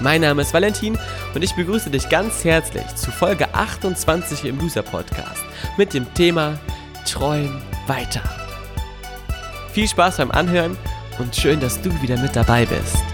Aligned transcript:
Mein 0.00 0.20
Name 0.20 0.42
ist 0.42 0.52
Valentin 0.52 0.98
und 1.34 1.42
ich 1.42 1.54
begrüße 1.54 1.88
dich 1.88 2.08
ganz 2.10 2.44
herzlich 2.44 2.86
zu 2.96 3.10
Folge 3.10 3.54
28 3.54 4.44
im 4.44 4.58
Loser 4.58 4.82
Podcast 4.82 5.42
mit 5.78 5.94
dem 5.94 6.12
Thema 6.12 6.58
Träum 7.06 7.62
weiter. 7.86 8.22
Viel 9.72 9.88
Spaß 9.88 10.18
beim 10.18 10.30
Anhören 10.30 10.76
und 11.18 11.34
schön, 11.34 11.60
dass 11.60 11.80
du 11.80 11.90
wieder 12.02 12.18
mit 12.18 12.36
dabei 12.36 12.66
bist. 12.66 13.05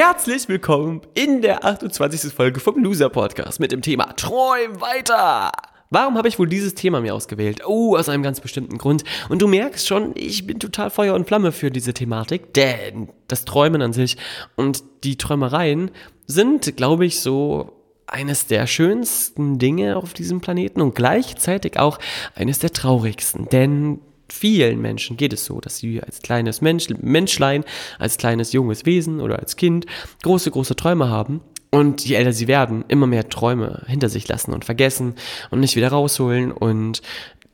Herzlich 0.00 0.48
willkommen 0.48 1.00
in 1.14 1.42
der 1.42 1.64
28. 1.64 2.32
Folge 2.32 2.60
vom 2.60 2.80
Loser 2.84 3.08
Podcast 3.08 3.58
mit 3.58 3.72
dem 3.72 3.82
Thema 3.82 4.12
Träum 4.12 4.80
weiter. 4.80 5.50
Warum 5.90 6.16
habe 6.16 6.28
ich 6.28 6.38
wohl 6.38 6.46
dieses 6.46 6.76
Thema 6.76 7.00
mir 7.00 7.16
ausgewählt? 7.16 7.62
Oh, 7.66 7.96
aus 7.96 8.08
einem 8.08 8.22
ganz 8.22 8.40
bestimmten 8.40 8.78
Grund. 8.78 9.02
Und 9.28 9.42
du 9.42 9.48
merkst 9.48 9.88
schon, 9.88 10.12
ich 10.14 10.46
bin 10.46 10.60
total 10.60 10.90
Feuer 10.90 11.16
und 11.16 11.26
Flamme 11.26 11.50
für 11.50 11.72
diese 11.72 11.94
Thematik, 11.94 12.54
denn 12.54 13.08
das 13.26 13.44
Träumen 13.44 13.82
an 13.82 13.92
sich 13.92 14.16
und 14.54 14.84
die 15.02 15.18
Träumereien 15.18 15.90
sind, 16.28 16.76
glaube 16.76 17.04
ich, 17.04 17.18
so 17.18 17.72
eines 18.06 18.46
der 18.46 18.68
schönsten 18.68 19.58
Dinge 19.58 19.96
auf 19.96 20.12
diesem 20.12 20.40
Planeten 20.40 20.80
und 20.80 20.94
gleichzeitig 20.94 21.76
auch 21.76 21.98
eines 22.36 22.60
der 22.60 22.72
traurigsten. 22.72 23.48
Denn 23.48 23.98
vielen 24.30 24.80
Menschen 24.80 25.16
geht 25.16 25.32
es 25.32 25.44
so, 25.44 25.60
dass 25.60 25.78
sie 25.78 26.02
als 26.02 26.22
kleines 26.22 26.60
Mensch, 26.60 26.88
Menschlein, 27.00 27.64
als 27.98 28.18
kleines 28.18 28.52
junges 28.52 28.86
Wesen 28.86 29.20
oder 29.20 29.38
als 29.38 29.56
Kind 29.56 29.86
große, 30.22 30.50
große 30.50 30.76
Träume 30.76 31.08
haben. 31.08 31.40
Und 31.70 32.06
je 32.06 32.14
älter 32.14 32.32
sie 32.32 32.48
werden, 32.48 32.84
immer 32.88 33.06
mehr 33.06 33.28
Träume 33.28 33.82
hinter 33.86 34.08
sich 34.08 34.26
lassen 34.26 34.54
und 34.54 34.64
vergessen 34.64 35.14
und 35.50 35.60
nicht 35.60 35.76
wieder 35.76 35.88
rausholen 35.88 36.50
und 36.50 37.02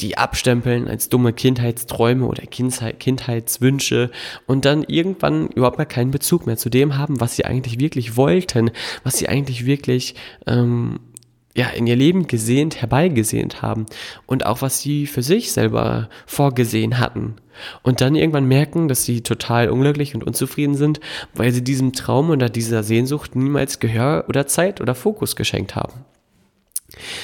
die 0.00 0.18
abstempeln 0.18 0.88
als 0.88 1.08
dumme 1.08 1.32
Kindheitsträume 1.32 2.26
oder 2.26 2.42
Kindheitswünsche 2.42 4.10
und 4.46 4.64
dann 4.64 4.82
irgendwann 4.84 5.48
überhaupt 5.48 5.76
gar 5.76 5.86
keinen 5.86 6.10
Bezug 6.10 6.46
mehr 6.46 6.56
zu 6.56 6.68
dem 6.68 6.96
haben, 6.96 7.20
was 7.20 7.36
sie 7.36 7.44
eigentlich 7.44 7.78
wirklich 7.78 8.16
wollten, 8.16 8.70
was 9.04 9.18
sie 9.18 9.28
eigentlich 9.28 9.66
wirklich 9.66 10.14
ähm, 10.46 10.98
ja, 11.56 11.68
in 11.68 11.86
ihr 11.86 11.96
Leben 11.96 12.26
gesehnt, 12.26 12.80
herbeigesehnt 12.80 13.62
haben 13.62 13.86
und 14.26 14.44
auch 14.44 14.62
was 14.62 14.80
sie 14.80 15.06
für 15.06 15.22
sich 15.22 15.52
selber 15.52 16.08
vorgesehen 16.26 16.98
hatten. 16.98 17.36
Und 17.82 18.00
dann 18.00 18.16
irgendwann 18.16 18.46
merken, 18.46 18.88
dass 18.88 19.04
sie 19.04 19.22
total 19.22 19.70
unglücklich 19.70 20.14
und 20.14 20.24
unzufrieden 20.24 20.74
sind, 20.74 20.98
weil 21.34 21.52
sie 21.52 21.62
diesem 21.62 21.92
Traum 21.92 22.30
oder 22.30 22.48
dieser 22.48 22.82
Sehnsucht 22.82 23.36
niemals 23.36 23.78
Gehör 23.78 24.24
oder 24.28 24.46
Zeit 24.48 24.80
oder 24.80 24.96
Fokus 24.96 25.36
geschenkt 25.36 25.76
haben. 25.76 26.04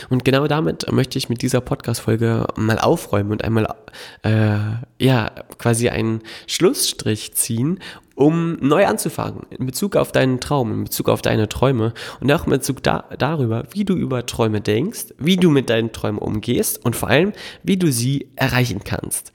Und 0.08 0.25
genau 0.25 0.47
damit 0.47 0.91
möchte 0.91 1.19
ich 1.19 1.28
mit 1.28 1.42
dieser 1.42 1.60
Podcast-Folge 1.60 2.47
mal 2.56 2.78
aufräumen 2.78 3.32
und 3.32 3.44
einmal, 3.44 3.75
äh, 4.22 4.58
ja, 4.98 5.31
quasi 5.58 5.88
einen 5.88 6.22
Schlussstrich 6.47 7.34
ziehen, 7.34 7.80
um 8.14 8.59
neu 8.60 8.86
anzufangen, 8.86 9.47
in 9.48 9.64
Bezug 9.64 9.97
auf 9.97 10.12
deinen 10.12 10.41
Traum, 10.41 10.72
in 10.72 10.84
Bezug 10.84 11.09
auf 11.09 11.22
deine 11.22 11.48
Träume 11.48 11.94
und 12.20 12.30
auch 12.30 12.44
in 12.44 12.50
Bezug 12.50 12.82
da, 12.82 13.04
darüber, 13.19 13.64
wie 13.72 13.84
du 13.84 13.94
über 13.94 14.26
Träume 14.26 14.60
denkst, 14.60 15.14
wie 15.19 15.36
du 15.36 15.48
mit 15.48 15.70
deinen 15.70 15.92
Träumen 15.92 16.19
umgehst 16.19 16.84
und 16.84 16.97
vor 16.97 17.09
allem, 17.09 17.32
wie 17.62 17.78
du 17.78 17.91
sie 17.91 18.28
erreichen 18.36 18.84
kannst. 18.84 19.32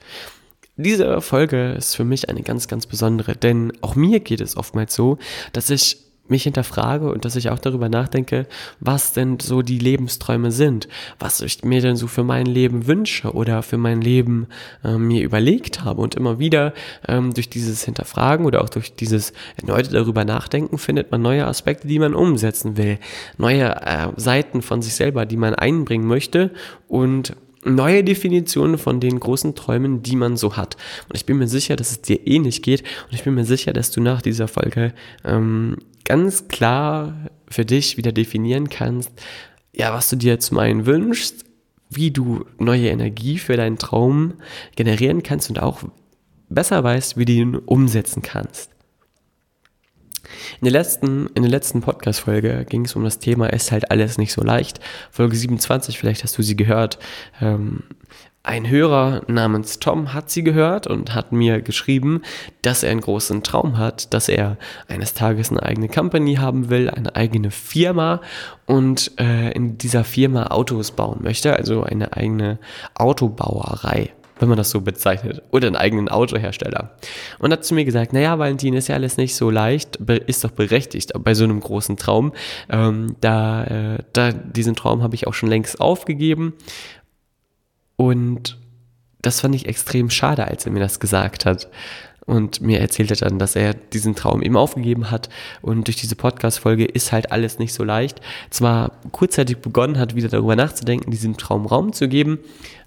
Diese 0.76 1.20
Folge 1.20 1.72
ist 1.72 1.96
für 1.96 2.04
mich 2.04 2.28
eine 2.28 2.42
ganz, 2.42 2.68
ganz 2.68 2.86
besondere, 2.86 3.34
denn 3.34 3.72
auch 3.80 3.96
mir 3.96 4.20
geht 4.20 4.40
es 4.40 4.56
oftmals 4.56 4.94
so, 4.94 5.18
dass 5.52 5.70
ich 5.70 6.05
mich 6.28 6.44
hinterfrage 6.44 7.10
und 7.10 7.24
dass 7.24 7.36
ich 7.36 7.50
auch 7.50 7.58
darüber 7.58 7.88
nachdenke, 7.88 8.46
was 8.80 9.12
denn 9.12 9.38
so 9.40 9.62
die 9.62 9.78
Lebensträume 9.78 10.52
sind, 10.52 10.88
was 11.18 11.40
ich 11.40 11.64
mir 11.64 11.80
denn 11.80 11.96
so 11.96 12.06
für 12.06 12.24
mein 12.24 12.46
Leben 12.46 12.86
wünsche 12.86 13.32
oder 13.32 13.62
für 13.62 13.78
mein 13.78 14.00
Leben 14.00 14.46
äh, 14.84 14.96
mir 14.96 15.22
überlegt 15.22 15.84
habe. 15.84 16.02
Und 16.02 16.14
immer 16.14 16.38
wieder 16.38 16.72
ähm, 17.06 17.34
durch 17.34 17.48
dieses 17.48 17.84
Hinterfragen 17.84 18.46
oder 18.46 18.62
auch 18.62 18.68
durch 18.68 18.94
dieses 18.94 19.32
erneute 19.56 19.90
darüber 19.90 20.24
nachdenken 20.24 20.78
findet 20.78 21.10
man 21.10 21.22
neue 21.22 21.46
Aspekte, 21.46 21.88
die 21.88 21.98
man 21.98 22.14
umsetzen 22.14 22.76
will, 22.76 22.98
neue 23.38 23.64
äh, 23.64 24.08
Seiten 24.16 24.62
von 24.62 24.82
sich 24.82 24.94
selber, 24.94 25.26
die 25.26 25.36
man 25.36 25.54
einbringen 25.54 26.06
möchte. 26.06 26.50
Und 26.88 27.34
neue 27.66 28.04
Definitionen 28.04 28.78
von 28.78 29.00
den 29.00 29.20
großen 29.20 29.54
Träumen, 29.54 30.02
die 30.02 30.16
man 30.16 30.36
so 30.36 30.56
hat. 30.56 30.76
Und 31.08 31.16
ich 31.16 31.26
bin 31.26 31.38
mir 31.38 31.48
sicher, 31.48 31.76
dass 31.76 31.90
es 31.90 32.02
dir 32.02 32.26
ähnlich 32.26 32.62
geht 32.62 32.82
und 33.08 33.14
ich 33.14 33.24
bin 33.24 33.34
mir 33.34 33.44
sicher, 33.44 33.72
dass 33.72 33.90
du 33.90 34.00
nach 34.00 34.22
dieser 34.22 34.48
Folge 34.48 34.94
ähm, 35.24 35.76
ganz 36.04 36.48
klar 36.48 37.14
für 37.48 37.64
dich 37.64 37.96
wieder 37.96 38.12
definieren 38.12 38.68
kannst, 38.68 39.10
ja, 39.74 39.92
was 39.92 40.08
du 40.08 40.16
dir 40.16 40.38
zum 40.40 40.58
einen 40.58 40.86
wünschst, 40.86 41.44
wie 41.90 42.10
du 42.10 42.44
neue 42.58 42.88
Energie 42.88 43.38
für 43.38 43.56
deinen 43.56 43.78
Traum 43.78 44.34
generieren 44.74 45.22
kannst 45.22 45.50
und 45.50 45.60
auch 45.60 45.82
besser 46.48 46.82
weißt, 46.82 47.16
wie 47.16 47.24
du 47.24 47.32
ihn 47.32 47.56
umsetzen 47.56 48.22
kannst. 48.22 48.75
In 50.60 50.64
der 50.64 50.72
letzten, 50.72 51.28
letzten 51.34 51.80
Podcast-Folge 51.80 52.64
ging 52.68 52.84
es 52.84 52.96
um 52.96 53.04
das 53.04 53.18
Thema, 53.18 53.46
ist 53.52 53.72
halt 53.72 53.90
alles 53.90 54.18
nicht 54.18 54.32
so 54.32 54.42
leicht. 54.42 54.80
Folge 55.10 55.36
27, 55.36 55.98
vielleicht 55.98 56.22
hast 56.22 56.36
du 56.38 56.42
sie 56.42 56.56
gehört. 56.56 56.98
Ähm, 57.40 57.84
ein 58.46 58.68
Hörer 58.70 59.22
namens 59.26 59.80
Tom 59.80 60.14
hat 60.14 60.30
sie 60.30 60.44
gehört 60.44 60.86
und 60.86 61.16
hat 61.16 61.32
mir 61.32 61.60
geschrieben, 61.60 62.22
dass 62.62 62.84
er 62.84 62.92
einen 62.92 63.00
großen 63.00 63.42
Traum 63.42 63.76
hat, 63.76 64.14
dass 64.14 64.28
er 64.28 64.56
eines 64.86 65.14
Tages 65.14 65.50
eine 65.50 65.64
eigene 65.64 65.88
Company 65.88 66.36
haben 66.36 66.70
will, 66.70 66.88
eine 66.88 67.16
eigene 67.16 67.50
Firma 67.50 68.20
und 68.66 69.10
äh, 69.18 69.50
in 69.50 69.78
dieser 69.78 70.04
Firma 70.04 70.46
Autos 70.46 70.92
bauen 70.92 71.24
möchte, 71.24 71.56
also 71.56 71.82
eine 71.82 72.16
eigene 72.16 72.60
Autobauerei 72.94 74.12
wenn 74.38 74.48
man 74.48 74.58
das 74.58 74.70
so 74.70 74.80
bezeichnet, 74.80 75.42
oder 75.50 75.66
einen 75.66 75.76
eigenen 75.76 76.08
Autohersteller. 76.08 76.96
Und 77.38 77.52
hat 77.52 77.64
zu 77.64 77.74
mir 77.74 77.84
gesagt, 77.84 78.12
naja, 78.12 78.38
Valentin, 78.38 78.74
ist 78.74 78.88
ja 78.88 78.94
alles 78.94 79.16
nicht 79.16 79.34
so 79.34 79.50
leicht, 79.50 79.96
ist 79.96 80.44
doch 80.44 80.50
berechtigt 80.50 81.12
bei 81.18 81.34
so 81.34 81.44
einem 81.44 81.60
großen 81.60 81.96
Traum. 81.96 82.32
Ähm, 82.68 83.16
da, 83.20 83.64
äh, 83.64 83.98
da, 84.12 84.32
diesen 84.32 84.76
Traum 84.76 85.02
habe 85.02 85.14
ich 85.14 85.26
auch 85.26 85.34
schon 85.34 85.48
längst 85.48 85.80
aufgegeben. 85.80 86.54
Und 87.96 88.58
das 89.22 89.40
fand 89.40 89.54
ich 89.54 89.66
extrem 89.66 90.10
schade, 90.10 90.46
als 90.46 90.66
er 90.66 90.72
mir 90.72 90.80
das 90.80 91.00
gesagt 91.00 91.46
hat. 91.46 91.68
Und 92.26 92.60
mir 92.60 92.80
erzählte 92.80 93.14
dann, 93.14 93.38
dass 93.38 93.54
er 93.54 93.72
diesen 93.72 94.16
Traum 94.16 94.42
eben 94.42 94.56
aufgegeben 94.56 95.10
hat. 95.12 95.28
Und 95.62 95.86
durch 95.86 95.96
diese 95.96 96.16
Podcast-Folge 96.16 96.84
ist 96.84 97.12
halt 97.12 97.30
alles 97.30 97.60
nicht 97.60 97.72
so 97.72 97.84
leicht. 97.84 98.20
Zwar 98.50 98.92
kurzzeitig 99.12 99.58
begonnen 99.58 99.96
hat, 99.98 100.16
wieder 100.16 100.28
darüber 100.28 100.56
nachzudenken, 100.56 101.12
diesem 101.12 101.36
Traum 101.36 101.66
Raum 101.66 101.92
zu 101.92 102.08
geben, 102.08 102.40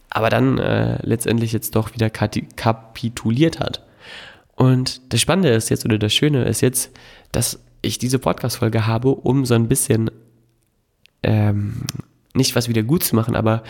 aber 0.10 0.30
dann 0.30 0.58
äh, 0.58 1.00
letztendlich 1.06 1.52
jetzt 1.52 1.76
doch 1.76 1.94
wieder 1.94 2.10
kapituliert 2.10 3.60
hat. 3.60 3.84
Und 4.56 5.14
das 5.14 5.22
Spannende 5.22 5.50
ist 5.50 5.70
jetzt, 5.70 5.86
oder 5.86 5.98
das 5.98 6.14
Schöne 6.14 6.44
ist 6.44 6.62
jetzt, 6.62 6.92
dass 7.32 7.64
ich 7.82 7.98
diese 7.98 8.20
Podcast-Folge 8.20 8.88
habe, 8.88 9.10
um 9.10 9.46
so 9.46 9.54
ein 9.54 9.68
bisschen, 9.68 10.12
ähm, 11.24 11.84
nicht 12.34 12.56
was 12.56 12.68
wieder 12.68 12.84
gut 12.84 13.04
zu 13.04 13.16
machen, 13.16 13.36
aber 13.36 13.64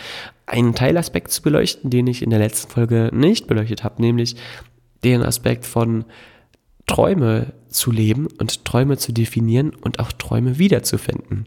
einen 0.46 0.74
Teilaspekt 0.74 1.30
zu 1.30 1.42
beleuchten, 1.42 1.90
den 1.90 2.06
ich 2.06 2.22
in 2.22 2.30
der 2.30 2.38
letzten 2.38 2.70
Folge 2.70 3.10
nicht 3.12 3.46
beleuchtet 3.46 3.84
habe, 3.84 4.02
nämlich 4.02 4.36
den 5.04 5.22
Aspekt 5.22 5.64
von 5.64 6.04
Träume 6.86 7.52
zu 7.68 7.92
leben 7.92 8.26
und 8.38 8.64
Träume 8.64 8.96
zu 8.98 9.12
definieren 9.12 9.70
und 9.70 10.00
auch 10.00 10.10
Träume 10.12 10.58
wiederzufinden. 10.58 11.46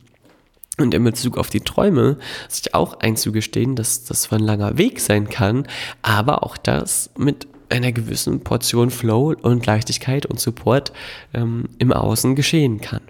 Und 0.80 0.94
in 0.96 1.04
Bezug 1.04 1.38
auf 1.38 1.50
die 1.50 1.62
Träume 1.62 2.18
sich 2.50 2.74
auch 2.74 3.00
einzugestehen, 3.00 3.76
dass 3.76 4.06
das 4.06 4.32
ein 4.32 4.40
langer 4.40 4.78
Weg 4.78 5.00
sein 5.00 5.30
kann, 5.30 5.68
aber 6.02 6.44
auch 6.44 6.58
das 6.58 7.12
mit 7.16 7.48
einer 7.70 7.92
gewissen 7.92 8.44
Portion 8.44 8.90
Flow 8.90 9.36
und 9.42 9.66
Leichtigkeit 9.66 10.26
und 10.26 10.40
Support 10.40 10.92
ähm, 11.34 11.66
im 11.78 11.94
Außen 11.94 12.36
geschehen 12.36 12.82
kann. 12.82 13.02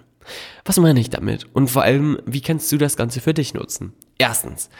Was 0.64 0.78
meine 0.78 1.00
ich 1.00 1.10
damit? 1.10 1.46
Und 1.52 1.68
vor 1.68 1.82
allem, 1.82 2.18
wie 2.26 2.40
kannst 2.40 2.70
du 2.72 2.78
das 2.78 2.96
Ganze 2.96 3.20
für 3.20 3.34
dich 3.34 3.54
nutzen? 3.54 3.92
Erstens, 4.18 4.70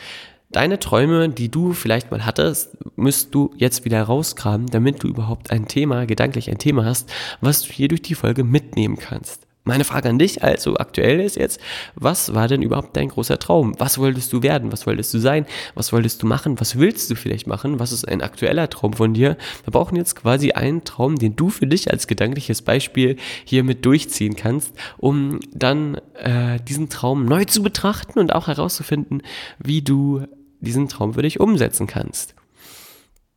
deine 0.50 0.78
Träume, 0.78 1.28
die 1.28 1.50
du 1.50 1.72
vielleicht 1.72 2.10
mal 2.10 2.24
hattest, 2.24 2.76
müsst 2.96 3.34
du 3.34 3.52
jetzt 3.56 3.84
wieder 3.84 4.02
rausgraben, 4.02 4.66
damit 4.66 5.02
du 5.02 5.08
überhaupt 5.08 5.50
ein 5.50 5.68
Thema, 5.68 6.06
gedanklich 6.06 6.50
ein 6.50 6.58
Thema 6.58 6.84
hast, 6.84 7.10
was 7.40 7.62
du 7.62 7.72
hier 7.72 7.88
durch 7.88 8.02
die 8.02 8.14
Folge 8.14 8.44
mitnehmen 8.44 8.96
kannst. 8.96 9.43
Meine 9.66 9.84
Frage 9.84 10.10
an 10.10 10.18
dich 10.18 10.42
also 10.42 10.76
aktuell 10.76 11.20
ist 11.20 11.36
jetzt, 11.36 11.58
was 11.94 12.34
war 12.34 12.48
denn 12.48 12.60
überhaupt 12.60 12.94
dein 12.98 13.08
großer 13.08 13.38
Traum? 13.38 13.74
Was 13.78 13.96
wolltest 13.96 14.30
du 14.34 14.42
werden? 14.42 14.70
Was 14.72 14.86
wolltest 14.86 15.14
du 15.14 15.18
sein? 15.18 15.46
Was 15.74 15.90
wolltest 15.90 16.22
du 16.22 16.26
machen? 16.26 16.60
Was 16.60 16.78
willst 16.78 17.10
du 17.10 17.14
vielleicht 17.14 17.46
machen? 17.46 17.80
Was 17.80 17.90
ist 17.90 18.06
ein 18.06 18.20
aktueller 18.20 18.68
Traum 18.68 18.92
von 18.92 19.14
dir? 19.14 19.38
Wir 19.64 19.70
brauchen 19.70 19.96
jetzt 19.96 20.16
quasi 20.16 20.52
einen 20.52 20.84
Traum, 20.84 21.16
den 21.16 21.34
du 21.34 21.48
für 21.48 21.66
dich 21.66 21.90
als 21.90 22.06
gedankliches 22.06 22.60
Beispiel 22.60 23.16
hier 23.44 23.64
mit 23.64 23.86
durchziehen 23.86 24.36
kannst, 24.36 24.74
um 24.98 25.40
dann 25.54 25.94
äh, 26.12 26.60
diesen 26.60 26.90
Traum 26.90 27.24
neu 27.24 27.46
zu 27.46 27.62
betrachten 27.62 28.18
und 28.18 28.34
auch 28.34 28.48
herauszufinden, 28.48 29.22
wie 29.58 29.80
du 29.80 30.26
diesen 30.60 30.90
Traum 30.90 31.14
für 31.14 31.22
dich 31.22 31.40
umsetzen 31.40 31.86
kannst. 31.86 32.34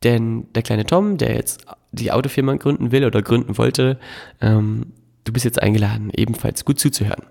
Denn 0.03 0.51
der 0.53 0.61
kleine 0.61 0.85
Tom, 0.85 1.17
der 1.17 1.35
jetzt 1.35 1.65
die 1.93 2.11
Autofirma 2.11 2.55
gründen 2.55 2.91
will 2.91 3.05
oder 3.05 3.21
gründen 3.21 3.57
wollte, 3.57 3.97
ähm, 4.41 4.91
du 5.27 5.33
bist 5.33 5.45
jetzt 5.45 5.61
eingeladen, 5.61 6.09
ebenfalls 6.13 6.65
gut 6.65 6.79
zuzuhören. 6.79 7.23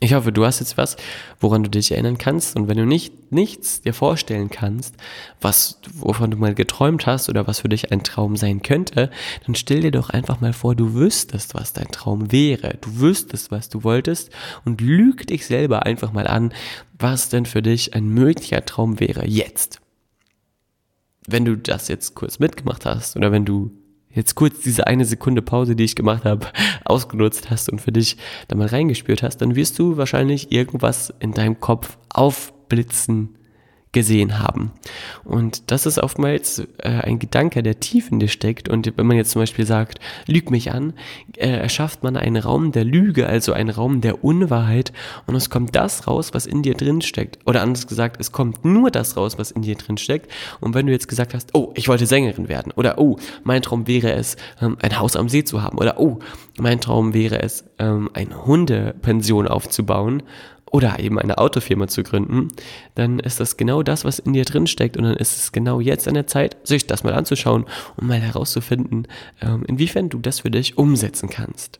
Ich 0.00 0.14
hoffe, 0.14 0.32
du 0.32 0.44
hast 0.44 0.60
jetzt 0.60 0.78
was, 0.78 0.96
woran 1.38 1.62
du 1.62 1.70
dich 1.70 1.92
erinnern 1.92 2.16
kannst. 2.16 2.56
Und 2.56 2.66
wenn 2.66 2.78
du 2.78 2.86
nicht 2.86 3.30
nichts 3.30 3.82
dir 3.82 3.92
vorstellen 3.92 4.50
kannst, 4.50 4.96
was, 5.40 5.80
wovon 5.92 6.30
du 6.30 6.38
mal 6.38 6.54
geträumt 6.54 7.06
hast 7.06 7.28
oder 7.28 7.46
was 7.46 7.60
für 7.60 7.68
dich 7.68 7.92
ein 7.92 8.02
Traum 8.02 8.36
sein 8.36 8.62
könnte, 8.62 9.10
dann 9.46 9.54
stell 9.54 9.82
dir 9.82 9.90
doch 9.90 10.08
einfach 10.10 10.40
mal 10.40 10.54
vor, 10.54 10.74
du 10.74 10.94
wüsstest, 10.94 11.54
was 11.54 11.74
dein 11.74 11.88
Traum 11.88 12.32
wäre. 12.32 12.78
Du 12.80 13.00
wüsstest, 13.00 13.50
was 13.50 13.68
du 13.68 13.84
wolltest 13.84 14.30
und 14.64 14.80
lüg 14.80 15.26
dich 15.26 15.46
selber 15.46 15.84
einfach 15.84 16.12
mal 16.12 16.26
an, 16.26 16.54
was 16.98 17.28
denn 17.28 17.44
für 17.44 17.62
dich 17.62 17.94
ein 17.94 18.08
möglicher 18.08 18.64
Traum 18.64 18.98
wäre 18.98 19.26
jetzt. 19.26 19.80
Wenn 21.28 21.44
du 21.44 21.56
das 21.56 21.88
jetzt 21.88 22.14
kurz 22.14 22.38
mitgemacht 22.38 22.86
hast 22.86 23.14
oder 23.16 23.30
wenn 23.30 23.44
du 23.44 23.70
jetzt 24.14 24.34
kurz 24.34 24.60
diese 24.60 24.86
eine 24.86 25.04
Sekunde 25.04 25.42
Pause, 25.42 25.76
die 25.76 25.84
ich 25.84 25.96
gemacht 25.96 26.24
habe, 26.24 26.46
ausgenutzt 26.84 27.50
hast 27.50 27.70
und 27.70 27.80
für 27.80 27.92
dich 27.92 28.16
da 28.48 28.56
mal 28.56 28.68
reingespürt 28.68 29.22
hast, 29.22 29.38
dann 29.38 29.54
wirst 29.54 29.78
du 29.78 29.96
wahrscheinlich 29.96 30.52
irgendwas 30.52 31.12
in 31.20 31.32
deinem 31.32 31.60
Kopf 31.60 31.98
aufblitzen 32.10 33.36
gesehen 33.92 34.38
haben. 34.38 34.72
Und 35.22 35.70
das 35.70 35.84
ist 35.84 35.98
oftmals 35.98 36.60
äh, 36.78 36.88
ein 36.88 37.18
Gedanke, 37.18 37.62
der 37.62 37.78
tief 37.78 38.10
in 38.10 38.20
dir 38.20 38.28
steckt. 38.28 38.70
Und 38.70 38.90
wenn 38.96 39.06
man 39.06 39.18
jetzt 39.18 39.32
zum 39.32 39.42
Beispiel 39.42 39.66
sagt, 39.66 40.00
lüg 40.26 40.50
mich 40.50 40.72
an, 40.72 40.94
äh, 41.36 41.48
erschafft 41.48 42.02
man 42.02 42.16
einen 42.16 42.36
Raum 42.36 42.72
der 42.72 42.84
Lüge, 42.84 43.26
also 43.26 43.52
einen 43.52 43.68
Raum 43.68 44.00
der 44.00 44.24
Unwahrheit. 44.24 44.92
Und 45.26 45.34
es 45.34 45.50
kommt 45.50 45.76
das 45.76 46.06
raus, 46.06 46.30
was 46.32 46.46
in 46.46 46.62
dir 46.62 46.74
drin 46.74 47.02
steckt. 47.02 47.38
Oder 47.46 47.60
anders 47.60 47.86
gesagt, 47.86 48.18
es 48.18 48.32
kommt 48.32 48.64
nur 48.64 48.90
das 48.90 49.18
raus, 49.18 49.38
was 49.38 49.50
in 49.50 49.60
dir 49.60 49.76
drin 49.76 49.98
steckt. 49.98 50.30
Und 50.60 50.74
wenn 50.74 50.86
du 50.86 50.92
jetzt 50.92 51.08
gesagt 51.08 51.34
hast, 51.34 51.54
oh, 51.54 51.72
ich 51.74 51.88
wollte 51.88 52.06
Sängerin 52.06 52.48
werden. 52.48 52.72
Oder 52.74 52.98
oh, 52.98 53.18
mein 53.44 53.60
Traum 53.60 53.86
wäre 53.86 54.12
es, 54.12 54.36
ähm, 54.62 54.78
ein 54.80 54.98
Haus 54.98 55.16
am 55.16 55.28
See 55.28 55.44
zu 55.44 55.62
haben. 55.62 55.76
Oder 55.76 56.00
oh, 56.00 56.18
mein 56.58 56.80
Traum 56.80 57.12
wäre 57.12 57.42
es, 57.42 57.64
ähm, 57.78 58.08
eine 58.14 58.46
Hundepension 58.46 59.46
aufzubauen 59.48 60.22
oder 60.72 60.98
eben 60.98 61.18
eine 61.18 61.38
Autofirma 61.38 61.86
zu 61.86 62.02
gründen, 62.02 62.48
dann 62.94 63.20
ist 63.20 63.38
das 63.38 63.56
genau 63.56 63.82
das, 63.82 64.04
was 64.04 64.18
in 64.18 64.32
dir 64.32 64.44
drin 64.44 64.66
steckt 64.66 64.96
und 64.96 65.04
dann 65.04 65.16
ist 65.16 65.38
es 65.38 65.52
genau 65.52 65.80
jetzt 65.80 66.08
an 66.08 66.14
der 66.14 66.26
Zeit, 66.26 66.56
sich 66.66 66.86
das 66.86 67.04
mal 67.04 67.14
anzuschauen 67.14 67.66
und 67.96 68.08
mal 68.08 68.18
herauszufinden, 68.18 69.06
ähm, 69.40 69.64
inwiefern 69.68 70.08
du 70.08 70.18
das 70.18 70.40
für 70.40 70.50
dich 70.50 70.78
umsetzen 70.78 71.28
kannst. 71.28 71.78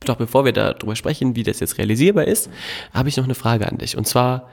Doch 0.00 0.16
bevor 0.16 0.44
wir 0.44 0.52
darüber 0.52 0.96
sprechen, 0.96 1.36
wie 1.36 1.42
das 1.42 1.60
jetzt 1.60 1.78
realisierbar 1.78 2.26
ist, 2.26 2.50
habe 2.92 3.08
ich 3.08 3.16
noch 3.16 3.24
eine 3.24 3.34
Frage 3.34 3.68
an 3.68 3.78
dich. 3.78 3.96
Und 3.96 4.06
zwar, 4.06 4.48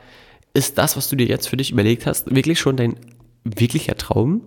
ist 0.54 0.78
das, 0.78 0.96
was 0.96 1.10
du 1.10 1.16
dir 1.16 1.26
jetzt 1.26 1.48
für 1.48 1.58
dich 1.58 1.72
überlegt 1.72 2.06
hast, 2.06 2.34
wirklich 2.34 2.60
schon 2.60 2.78
dein 2.78 2.96
wirklicher 3.44 3.96
Traum, 3.96 4.42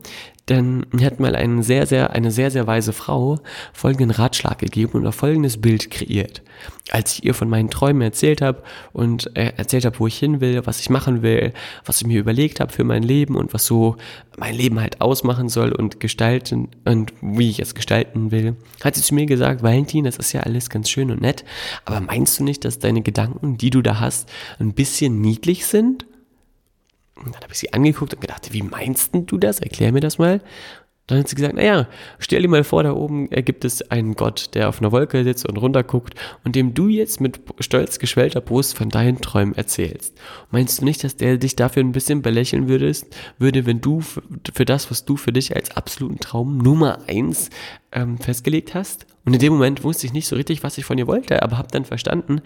denn 0.48 0.87
mir 0.93 1.06
hat 1.06 1.19
mal 1.19 1.34
eine 1.34 1.62
sehr, 1.64 1.87
sehr, 1.87 2.10
eine 2.12 2.31
sehr, 2.31 2.52
sehr 2.52 2.66
weise 2.69 2.93
Frau 2.93 3.40
folgenden 3.72 4.12
Ratschlag 4.12 4.58
gegeben 4.58 4.93
und 4.93 5.06
auch 5.06 5.14
folgendes 5.14 5.60
Bild 5.60 5.90
kreiert. 5.90 6.43
Als 6.90 7.14
ich 7.14 7.25
ihr 7.25 7.34
von 7.34 7.48
meinen 7.48 7.69
Träumen 7.69 8.00
erzählt 8.00 8.43
habe 8.43 8.62
und 8.93 9.37
äh, 9.37 9.52
erzählt 9.56 9.84
habe, 9.84 9.98
wo 9.98 10.06
ich 10.06 10.16
hin 10.19 10.40
will, 10.40 10.64
was 10.64 10.78
ich 10.78 10.88
machen 10.88 11.22
will, 11.22 11.52
was 11.84 12.00
ich 12.00 12.06
mir 12.06 12.20
überlegt 12.20 12.60
habe 12.60 12.72
für 12.72 12.84
mein 12.84 13.02
Leben 13.02 13.34
und 13.34 13.52
was 13.54 13.66
so 13.66 13.96
mein 14.38 14.54
Leben 14.54 14.81
halt 14.81 15.00
ausmachen 15.00 15.49
soll 15.49 15.72
und 15.72 15.99
gestalten 15.99 16.69
und 16.84 17.12
wie 17.20 17.50
ich 17.50 17.58
es 17.58 17.75
gestalten 17.75 18.31
will, 18.31 18.54
hat 18.84 18.94
sie 18.94 19.02
zu 19.02 19.14
mir 19.14 19.26
gesagt, 19.26 19.64
Valentin, 19.64 20.04
das 20.04 20.16
ist 20.16 20.32
ja 20.32 20.42
alles 20.42 20.70
ganz 20.70 20.88
schön 20.88 21.10
und 21.10 21.20
nett, 21.20 21.44
aber 21.84 22.00
meinst 22.00 22.38
du 22.38 22.44
nicht, 22.44 22.64
dass 22.64 22.78
deine 22.78 23.02
Gedanken, 23.02 23.58
die 23.58 23.70
du 23.70 23.82
da 23.82 23.99
hast, 23.99 24.28
ein 24.60 24.75
bisschen 24.75 25.20
niedlich 25.20 25.66
sind? 25.66 26.06
Und 27.16 27.34
dann 27.34 27.42
habe 27.42 27.52
ich 27.52 27.58
sie 27.58 27.72
angeguckt 27.72 28.14
und 28.14 28.20
gedacht, 28.20 28.52
wie 28.52 28.62
meinst 28.62 29.10
du 29.14 29.38
das? 29.38 29.60
Erklär 29.60 29.92
mir 29.92 30.00
das 30.00 30.18
mal. 30.18 30.40
Dann 31.06 31.20
hat 31.20 31.28
sie 31.28 31.36
gesagt, 31.36 31.54
naja, 31.54 31.86
stell 32.18 32.42
dir 32.42 32.48
mal 32.48 32.64
vor, 32.64 32.82
da 32.82 32.92
oben 32.92 33.30
gibt 33.30 33.64
es 33.64 33.90
einen 33.92 34.14
Gott, 34.14 34.50
der 34.54 34.68
auf 34.68 34.80
einer 34.80 34.90
Wolke 34.90 35.22
sitzt 35.22 35.48
und 35.48 35.56
runterguckt 35.56 36.14
und 36.42 36.56
dem 36.56 36.74
du 36.74 36.88
jetzt 36.88 37.20
mit 37.20 37.40
stolz 37.60 38.00
geschwellter 38.00 38.40
Brust 38.40 38.76
von 38.76 38.88
deinen 38.88 39.20
Träumen 39.20 39.54
erzählst. 39.54 40.18
Meinst 40.50 40.80
du 40.80 40.84
nicht, 40.84 41.04
dass 41.04 41.14
der 41.14 41.38
dich 41.38 41.54
dafür 41.54 41.84
ein 41.84 41.92
bisschen 41.92 42.22
belächeln 42.22 42.68
würdest, 42.68 43.06
würde, 43.38 43.66
wenn 43.66 43.80
du 43.80 44.00
für 44.00 44.64
das, 44.64 44.90
was 44.90 45.04
du 45.04 45.16
für 45.16 45.32
dich 45.32 45.54
als 45.54 45.76
absoluten 45.76 46.18
Traum 46.18 46.58
Nummer 46.58 46.98
eins 47.06 47.50
ähm, 47.92 48.18
festgelegt 48.18 48.74
hast? 48.74 49.06
Und 49.24 49.32
in 49.32 49.38
dem 49.38 49.52
Moment 49.52 49.84
wusste 49.84 50.06
ich 50.06 50.12
nicht 50.12 50.26
so 50.26 50.34
richtig, 50.34 50.64
was 50.64 50.76
ich 50.76 50.84
von 50.84 50.98
ihr 50.98 51.06
wollte, 51.06 51.40
aber 51.42 51.56
habe 51.56 51.68
dann 51.70 51.84
verstanden, 51.84 52.40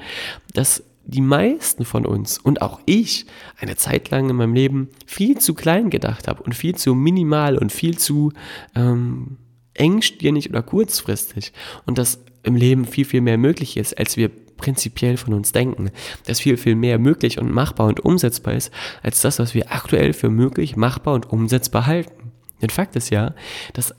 dass 0.52 0.82
die 1.04 1.20
meisten 1.20 1.84
von 1.84 2.06
uns 2.06 2.38
und 2.38 2.62
auch 2.62 2.80
ich 2.86 3.26
eine 3.58 3.76
Zeit 3.76 4.10
lang 4.10 4.28
in 4.30 4.36
meinem 4.36 4.54
Leben 4.54 4.88
viel 5.06 5.38
zu 5.38 5.54
klein 5.54 5.90
gedacht 5.90 6.28
habe 6.28 6.42
und 6.42 6.54
viel 6.54 6.74
zu 6.74 6.94
minimal 6.94 7.58
und 7.58 7.72
viel 7.72 7.98
zu 7.98 8.32
ähm, 8.74 9.38
engstirnig 9.74 10.50
oder 10.50 10.62
kurzfristig 10.62 11.52
und 11.86 11.98
dass 11.98 12.20
im 12.42 12.56
Leben 12.56 12.84
viel, 12.84 13.04
viel 13.04 13.20
mehr 13.20 13.38
möglich 13.38 13.76
ist, 13.76 13.98
als 13.98 14.16
wir 14.16 14.30
prinzipiell 14.56 15.16
von 15.16 15.34
uns 15.34 15.52
denken, 15.52 15.90
dass 16.26 16.40
viel, 16.40 16.56
viel 16.56 16.74
mehr 16.74 16.98
möglich 16.98 17.38
und 17.38 17.50
machbar 17.50 17.86
und 17.86 18.00
umsetzbar 18.00 18.54
ist, 18.54 18.70
als 19.02 19.20
das, 19.20 19.38
was 19.38 19.54
wir 19.54 19.72
aktuell 19.72 20.12
für 20.12 20.30
möglich, 20.30 20.76
machbar 20.76 21.14
und 21.14 21.30
umsetzbar 21.30 21.86
halten. 21.86 22.32
Denn 22.60 22.70
Fakt 22.70 22.94
ist 22.94 23.10
ja, 23.10 23.34
dass 23.72 23.94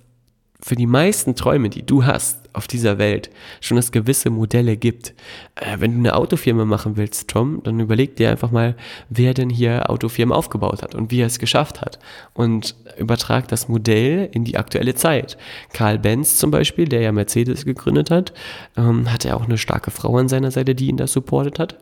für 0.63 0.75
die 0.75 0.87
meisten 0.87 1.35
Träume, 1.35 1.69
die 1.69 1.85
du 1.85 2.05
hast 2.05 2.41
auf 2.53 2.67
dieser 2.67 2.97
Welt, 2.97 3.29
schon 3.61 3.77
es 3.77 3.91
gewisse 3.91 4.29
Modelle 4.29 4.77
gibt. 4.77 5.13
Äh, 5.55 5.77
wenn 5.79 5.93
du 5.93 5.99
eine 5.99 6.15
Autofirma 6.15 6.65
machen 6.65 6.97
willst, 6.97 7.29
Tom, 7.29 7.61
dann 7.63 7.79
überleg 7.79 8.15
dir 8.15 8.29
einfach 8.29 8.51
mal, 8.51 8.75
wer 9.09 9.33
denn 9.33 9.49
hier 9.49 9.89
Autofirmen 9.89 10.35
aufgebaut 10.35 10.83
hat 10.83 10.93
und 10.93 11.11
wie 11.11 11.21
er 11.21 11.27
es 11.27 11.39
geschafft 11.39 11.81
hat. 11.81 11.99
Und 12.33 12.75
übertrag 12.97 13.47
das 13.47 13.67
Modell 13.67 14.29
in 14.31 14.43
die 14.43 14.57
aktuelle 14.57 14.95
Zeit. 14.95 15.37
Karl 15.73 15.97
Benz 15.97 16.37
zum 16.37 16.51
Beispiel, 16.51 16.87
der 16.87 17.01
ja 17.01 17.11
Mercedes 17.11 17.65
gegründet 17.65 18.11
hat, 18.11 18.33
ähm, 18.77 19.11
hatte 19.11 19.35
auch 19.35 19.45
eine 19.45 19.57
starke 19.57 19.91
Frau 19.91 20.17
an 20.17 20.29
seiner 20.29 20.51
Seite, 20.51 20.75
die 20.75 20.87
ihn 20.87 20.97
da 20.97 21.07
supportet 21.07 21.57
hat. 21.57 21.77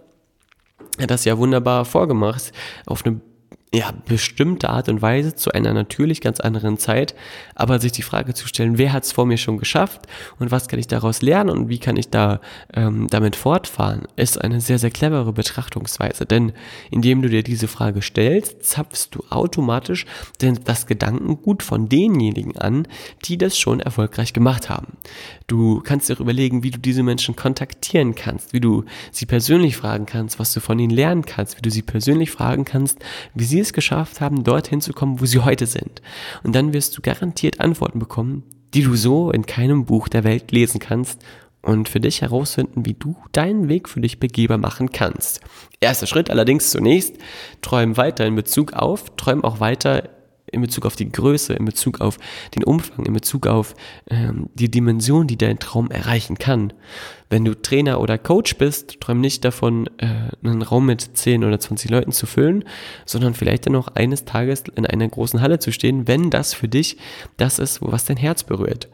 Er 0.97 1.03
hat 1.03 1.11
das 1.11 1.25
ja 1.25 1.37
wunderbar 1.37 1.85
vorgemacht, 1.85 2.51
auf 2.85 3.05
eine 3.05 3.21
ja, 3.71 3.93
bestimmte 4.07 4.69
Art 4.69 4.89
und 4.89 5.03
Weise 5.03 5.35
zu 5.35 5.51
einer 5.51 5.73
natürlich 5.73 6.21
ganz 6.21 6.39
anderen 6.39 6.79
Zeit, 6.79 7.13
aber 7.53 7.79
sich 7.79 7.91
die 7.91 8.01
Frage 8.01 8.33
zu 8.33 8.47
stellen, 8.47 8.79
wer 8.79 8.93
hat 8.93 9.03
es 9.03 9.11
vor 9.11 9.27
mir 9.27 9.37
schon 9.37 9.59
geschafft 9.59 10.07
und 10.39 10.49
was 10.49 10.67
kann 10.67 10.79
ich 10.79 10.87
daraus 10.87 11.21
lernen 11.21 11.51
und 11.51 11.69
wie 11.69 11.77
kann 11.77 11.95
ich 11.95 12.09
da 12.09 12.41
ähm, 12.73 13.07
damit 13.11 13.35
fortfahren, 13.35 14.07
ist 14.15 14.41
eine 14.41 14.59
sehr, 14.59 14.79
sehr 14.79 14.89
clevere 14.89 15.33
Betrachtungsweise. 15.33 16.25
Denn 16.25 16.53
indem 16.89 17.21
du 17.21 17.29
dir 17.29 17.43
diese 17.43 17.67
Frage 17.67 18.01
stellst, 18.01 18.63
zapfst 18.63 19.09
du 19.11 19.23
automatisch 19.29 20.07
das 20.39 20.87
Gedankengut 20.87 21.61
von 21.61 21.89
denjenigen 21.89 22.57
an, 22.57 22.87
die 23.25 23.37
das 23.37 23.55
schon 23.55 23.81
erfolgreich 23.81 24.33
gemacht 24.33 24.69
haben. 24.69 24.97
Du 25.45 25.81
kannst 25.81 26.09
dir 26.09 26.15
auch 26.15 26.21
überlegen, 26.21 26.63
wie 26.63 26.71
du 26.71 26.79
diese 26.79 27.03
Menschen 27.03 27.35
kontaktieren 27.35 28.15
kannst, 28.15 28.51
wie 28.51 28.61
du 28.61 28.85
sie 29.11 29.27
persönlich 29.27 29.77
fragen 29.77 30.07
kannst, 30.07 30.39
was 30.39 30.53
du 30.53 30.59
von 30.59 30.79
ihnen 30.79 30.89
lernen 30.89 31.23
kannst, 31.23 31.57
wie 31.57 31.61
du 31.61 31.69
sie 31.69 31.83
persönlich 31.83 32.31
fragen 32.31 32.65
kannst, 32.65 32.97
wie 33.35 33.43
sie 33.43 33.58
es 33.59 33.73
geschafft 33.73 34.21
haben, 34.21 34.43
dorthin 34.43 34.81
zu 34.81 34.93
kommen, 34.93 35.19
wo 35.21 35.25
sie 35.25 35.39
heute 35.39 35.65
sind. 35.65 36.01
Und 36.43 36.55
dann 36.55 36.73
wirst 36.73 36.97
du 36.97 37.01
garantiert 37.01 37.59
Antworten 37.59 37.99
bekommen, 37.99 38.43
die 38.73 38.83
du 38.83 38.95
so 38.95 39.31
in 39.31 39.45
keinem 39.45 39.85
Buch 39.85 40.07
der 40.07 40.23
Welt 40.23 40.51
lesen 40.51 40.79
kannst 40.79 41.23
und 41.61 41.89
für 41.89 41.99
dich 41.99 42.21
herausfinden, 42.21 42.85
wie 42.85 42.93
du 42.93 43.15
deinen 43.31 43.67
Weg 43.67 43.89
für 43.89 44.01
dich 44.01 44.19
begehbar 44.19 44.57
machen 44.57 44.91
kannst. 44.91 45.41
Erster 45.79 46.07
Schritt 46.07 46.29
allerdings 46.29 46.71
zunächst, 46.71 47.15
träum 47.61 47.97
weiter 47.97 48.25
in 48.25 48.35
Bezug 48.35 48.73
auf, 48.73 49.15
träum 49.17 49.43
auch 49.43 49.59
weiter 49.59 50.09
in 50.51 50.61
Bezug 50.61 50.85
auf 50.85 50.95
die 50.95 51.11
Größe, 51.11 51.53
in 51.53 51.65
Bezug 51.65 52.01
auf 52.01 52.17
den 52.55 52.63
Umfang, 52.63 53.05
in 53.05 53.13
Bezug 53.13 53.47
auf 53.47 53.75
ähm, 54.09 54.49
die 54.53 54.69
Dimension, 54.69 55.27
die 55.27 55.37
dein 55.37 55.59
Traum 55.59 55.91
erreichen 55.91 56.37
kann. 56.37 56.73
Wenn 57.29 57.45
du 57.45 57.53
Trainer 57.53 58.01
oder 58.01 58.17
Coach 58.17 58.57
bist, 58.57 58.99
träum 59.01 59.21
nicht 59.21 59.45
davon, 59.45 59.87
äh, 59.97 60.29
einen 60.43 60.61
Raum 60.61 60.87
mit 60.87 61.01
10 61.01 61.43
oder 61.43 61.59
20 61.59 61.91
Leuten 61.91 62.11
zu 62.11 62.25
füllen, 62.25 62.63
sondern 63.05 63.33
vielleicht 63.33 63.67
dann 63.67 63.75
auch 63.75 63.89
eines 63.89 64.25
Tages 64.25 64.63
in 64.75 64.85
einer 64.85 65.07
großen 65.07 65.41
Halle 65.41 65.59
zu 65.59 65.71
stehen, 65.71 66.07
wenn 66.07 66.29
das 66.29 66.53
für 66.53 66.67
dich 66.67 66.97
das 67.37 67.59
ist, 67.59 67.79
was 67.81 68.05
dein 68.05 68.17
Herz 68.17 68.43
berührt. 68.43 68.89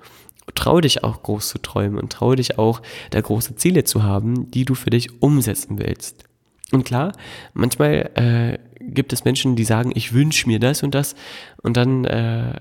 Trau 0.53 0.79
dich 0.79 1.03
auch 1.03 1.23
groß 1.23 1.49
zu 1.49 1.57
träumen 1.59 1.97
und 1.97 2.11
trau 2.11 2.35
dich 2.35 2.59
auch, 2.59 2.81
da 3.09 3.19
große 3.19 3.55
Ziele 3.55 3.83
zu 3.83 4.03
haben, 4.03 4.51
die 4.51 4.65
du 4.65 4.75
für 4.75 4.91
dich 4.91 5.21
umsetzen 5.21 5.79
willst. 5.79 6.25
Und 6.71 6.83
klar, 6.83 7.13
manchmal 7.53 8.11
äh, 8.15 8.57
gibt 8.81 9.13
es 9.13 9.23
Menschen, 9.23 9.55
die 9.55 9.65
sagen, 9.65 9.91
ich 9.93 10.13
wünsche 10.13 10.47
mir 10.47 10.59
das 10.59 10.83
und 10.83 10.95
das. 10.95 11.15
Und 11.61 11.77
dann 11.77 12.05
äh, 12.05 12.59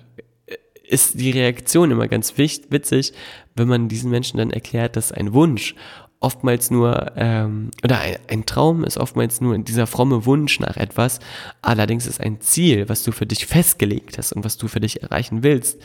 ist 0.87 1.19
die 1.19 1.31
Reaktion 1.31 1.91
immer 1.91 2.09
ganz 2.09 2.37
witzig, 2.37 3.13
wenn 3.55 3.69
man 3.69 3.89
diesen 3.89 4.11
Menschen 4.11 4.39
dann 4.39 4.51
erklärt, 4.51 4.97
dass 4.97 5.13
ein 5.13 5.33
Wunsch 5.33 5.75
oftmals 6.21 6.71
nur, 6.71 7.13
ähm, 7.17 7.71
oder 7.83 8.01
ein, 8.01 8.17
ein, 8.29 8.47
Traum 8.47 8.85
ist 8.85 8.97
oftmals 8.97 9.41
nur 9.41 9.59
dieser 9.59 9.87
fromme 9.87 10.25
Wunsch 10.25 10.59
nach 10.59 10.77
etwas, 10.77 11.21
allerdings 11.61 12.07
ist 12.07 12.21
ein 12.21 12.41
Ziel, 12.41 12.89
was 12.89 13.03
du 13.03 13.13
für 13.13 13.27
dich 13.27 13.47
festgelegt 13.47 14.17
hast 14.17 14.33
und 14.33 14.45
was 14.45 14.57
du 14.57 14.67
für 14.67 14.81
dich 14.81 15.03
erreichen 15.03 15.43
willst, 15.43 15.81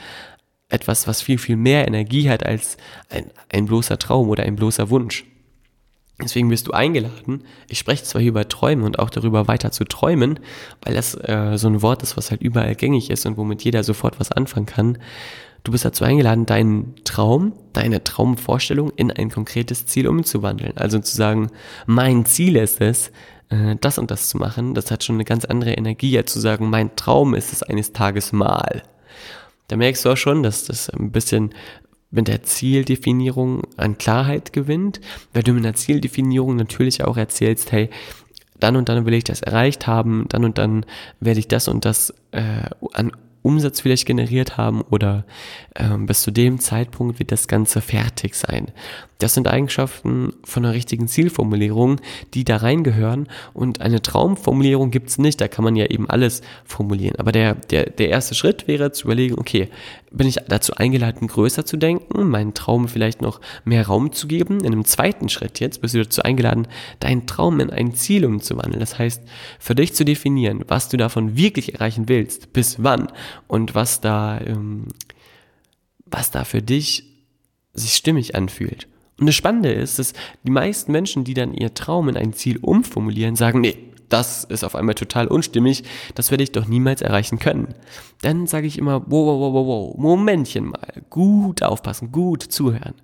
etwas, 0.69 1.07
was 1.07 1.21
viel, 1.21 1.37
viel 1.37 1.57
mehr 1.57 1.87
Energie 1.87 2.29
hat 2.29 2.45
als 2.45 2.77
ein, 3.09 3.31
ein 3.49 3.65
bloßer 3.65 3.99
Traum 3.99 4.29
oder 4.29 4.43
ein 4.43 4.55
bloßer 4.55 4.89
Wunsch. 4.89 5.25
Deswegen 6.21 6.49
wirst 6.49 6.67
du 6.67 6.71
eingeladen. 6.71 7.43
Ich 7.69 7.79
spreche 7.79 8.03
zwar 8.03 8.21
hier 8.21 8.31
über 8.31 8.47
Träume 8.47 8.85
und 8.85 8.99
auch 8.99 9.09
darüber 9.09 9.47
weiter 9.47 9.71
zu 9.71 9.85
träumen, 9.85 10.39
weil 10.83 10.93
das 10.93 11.15
äh, 11.15 11.57
so 11.57 11.67
ein 11.67 11.81
Wort 11.81 12.03
ist, 12.03 12.17
was 12.17 12.29
halt 12.29 12.41
überall 12.41 12.75
gängig 12.75 13.09
ist 13.09 13.25
und 13.25 13.37
womit 13.37 13.63
jeder 13.63 13.83
sofort 13.83 14.19
was 14.19 14.31
anfangen 14.31 14.65
kann. 14.65 14.97
Du 15.63 15.71
bist 15.71 15.85
dazu 15.85 16.03
eingeladen, 16.03 16.45
deinen 16.45 16.95
Traum, 17.03 17.53
deine 17.73 18.03
Traumvorstellung 18.03 18.91
in 18.95 19.11
ein 19.11 19.29
konkretes 19.29 19.85
Ziel 19.85 20.07
umzuwandeln. 20.07 20.77
Also 20.77 20.99
zu 20.99 21.15
sagen, 21.15 21.51
mein 21.85 22.25
Ziel 22.25 22.55
ist 22.57 22.81
es, 22.81 23.11
äh, 23.49 23.75
das 23.79 23.97
und 23.97 24.11
das 24.11 24.29
zu 24.29 24.37
machen. 24.37 24.73
Das 24.73 24.91
hat 24.91 25.03
schon 25.03 25.15
eine 25.15 25.25
ganz 25.25 25.45
andere 25.45 25.73
Energie, 25.73 26.17
als 26.17 26.33
zu 26.33 26.39
sagen, 26.39 26.69
mein 26.69 26.95
Traum 26.95 27.33
ist 27.33 27.53
es 27.53 27.63
eines 27.63 27.93
Tages 27.93 28.31
mal. 28.31 28.83
Da 29.67 29.77
merkst 29.77 30.03
du 30.03 30.09
auch 30.09 30.17
schon, 30.17 30.43
dass 30.43 30.65
das 30.65 30.89
ein 30.89 31.11
bisschen 31.11 31.53
mit 32.11 32.27
der 32.27 32.43
Zieldefinierung 32.43 33.63
an 33.77 33.97
Klarheit 33.97 34.53
gewinnt, 34.53 34.99
weil 35.33 35.43
du 35.43 35.53
mit 35.53 35.63
der 35.63 35.75
Zieldefinierung 35.75 36.55
natürlich 36.55 37.03
auch 37.03 37.17
erzählst, 37.17 37.71
hey, 37.71 37.89
dann 38.59 38.75
und 38.75 38.89
dann 38.89 39.05
will 39.05 39.13
ich 39.13 39.23
das 39.23 39.41
erreicht 39.41 39.87
haben, 39.87 40.25
dann 40.29 40.43
und 40.43 40.57
dann 40.57 40.85
werde 41.19 41.39
ich 41.39 41.47
das 41.47 41.67
und 41.67 41.85
das 41.85 42.13
äh, 42.31 42.69
an 42.93 43.11
Umsatz 43.41 43.79
vielleicht 43.79 44.05
generiert 44.05 44.57
haben 44.57 44.81
oder 44.81 45.25
ähm, 45.75 46.05
bis 46.05 46.23
zu 46.23 46.31
dem 46.31 46.59
Zeitpunkt 46.59 47.19
wird 47.19 47.31
das 47.31 47.47
Ganze 47.47 47.81
fertig 47.81 48.35
sein. 48.35 48.71
Das 49.19 49.33
sind 49.33 49.49
Eigenschaften 49.49 50.31
von 50.45 50.63
einer 50.63 50.73
richtigen 50.73 51.09
Zielformulierung, 51.09 51.99
die 52.33 52.45
da 52.45 52.55
reingehören 52.55 53.27
und 53.53 53.81
eine 53.81 54.01
Traumformulierung 54.01 54.91
gibt's 54.91 55.17
nicht, 55.17 55.41
da 55.41 55.49
kann 55.49 55.65
man 55.65 55.75
ja 55.75 55.87
eben 55.87 56.09
alles 56.09 56.41
formulieren. 56.63 57.17
Aber 57.17 57.33
der, 57.33 57.55
der, 57.55 57.89
der 57.89 58.07
erste 58.07 58.33
Schritt 58.33 58.69
wäre 58.69 58.93
zu 58.93 59.03
überlegen, 59.03 59.37
okay, 59.37 59.67
bin 60.09 60.25
ich 60.25 60.37
dazu 60.47 60.73
eingeladen, 60.75 61.27
größer 61.27 61.65
zu 61.65 61.75
denken, 61.75 62.29
meinen 62.29 62.53
Traum 62.53 62.87
vielleicht 62.87 63.21
noch 63.21 63.41
mehr 63.65 63.85
Raum 63.87 64.13
zu 64.13 64.25
geben. 64.25 64.61
In 64.61 64.67
einem 64.67 64.85
zweiten 64.85 65.27
Schritt 65.27 65.59
jetzt 65.59 65.81
bist 65.81 65.95
du 65.95 66.01
dazu 66.01 66.21
eingeladen, 66.23 66.69
deinen 67.01 67.27
Traum 67.27 67.59
in 67.59 67.71
ein 67.71 67.93
Ziel 67.95 68.25
umzuwandeln. 68.25 68.79
Das 68.79 68.97
heißt, 68.97 69.21
für 69.59 69.75
dich 69.75 69.93
zu 69.95 70.05
definieren, 70.05 70.63
was 70.69 70.87
du 70.87 70.95
davon 70.95 71.35
wirklich 71.35 71.73
erreichen 71.73 72.07
willst, 72.07 72.53
bis 72.53 72.81
wann 72.81 73.11
und 73.49 73.75
was 73.75 73.99
da, 73.99 74.39
ähm, 74.39 74.87
was 76.05 76.31
da 76.31 76.45
für 76.45 76.61
dich 76.61 77.03
sich 77.73 77.95
stimmig 77.95 78.35
anfühlt. 78.35 78.87
Und 79.19 79.27
das 79.27 79.35
Spannende 79.35 79.71
ist, 79.71 79.99
dass 79.99 80.13
die 80.43 80.51
meisten 80.51 80.91
Menschen, 80.91 81.23
die 81.23 81.33
dann 81.33 81.53
ihr 81.53 81.73
Traum 81.73 82.09
in 82.09 82.17
ein 82.17 82.33
Ziel 82.33 82.57
umformulieren, 82.57 83.35
sagen, 83.35 83.61
nee, 83.61 83.89
das 84.09 84.43
ist 84.43 84.63
auf 84.63 84.75
einmal 84.75 84.95
total 84.95 85.27
unstimmig, 85.27 85.83
das 86.15 86.31
werde 86.31 86.43
ich 86.43 86.51
doch 86.51 86.67
niemals 86.67 87.01
erreichen 87.01 87.39
können. 87.39 87.75
Dann 88.21 88.47
sage 88.47 88.67
ich 88.67 88.77
immer, 88.77 89.03
wow, 89.05 89.39
wow, 89.39 89.53
wow, 89.53 89.67
wow, 89.67 89.97
Momentchen 89.97 90.65
mal, 90.65 91.03
gut 91.09 91.63
aufpassen, 91.63 92.11
gut 92.11 92.43
zuhören. 92.43 92.95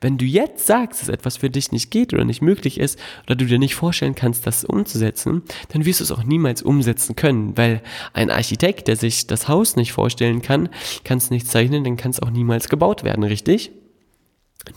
Wenn 0.00 0.18
du 0.18 0.24
jetzt 0.24 0.66
sagst, 0.66 1.00
dass 1.00 1.08
etwas 1.08 1.38
für 1.38 1.50
dich 1.50 1.72
nicht 1.72 1.90
geht 1.90 2.12
oder 2.12 2.24
nicht 2.24 2.42
möglich 2.42 2.78
ist 2.78 2.98
oder 3.26 3.36
du 3.36 3.46
dir 3.46 3.58
nicht 3.58 3.74
vorstellen 3.74 4.14
kannst, 4.14 4.46
das 4.46 4.64
umzusetzen, 4.64 5.42
dann 5.72 5.84
wirst 5.86 6.00
du 6.00 6.04
es 6.04 6.12
auch 6.12 6.22
niemals 6.22 6.62
umsetzen 6.62 7.16
können, 7.16 7.56
weil 7.56 7.82
ein 8.12 8.30
Architekt, 8.30 8.88
der 8.88 8.96
sich 8.96 9.26
das 9.26 9.48
Haus 9.48 9.76
nicht 9.76 9.92
vorstellen 9.92 10.42
kann, 10.42 10.68
kann 11.04 11.18
es 11.18 11.30
nicht 11.30 11.48
zeichnen, 11.48 11.84
dann 11.84 11.96
kann 11.96 12.10
es 12.10 12.20
auch 12.20 12.30
niemals 12.30 12.68
gebaut 12.68 13.02
werden, 13.02 13.24
richtig? 13.24 13.72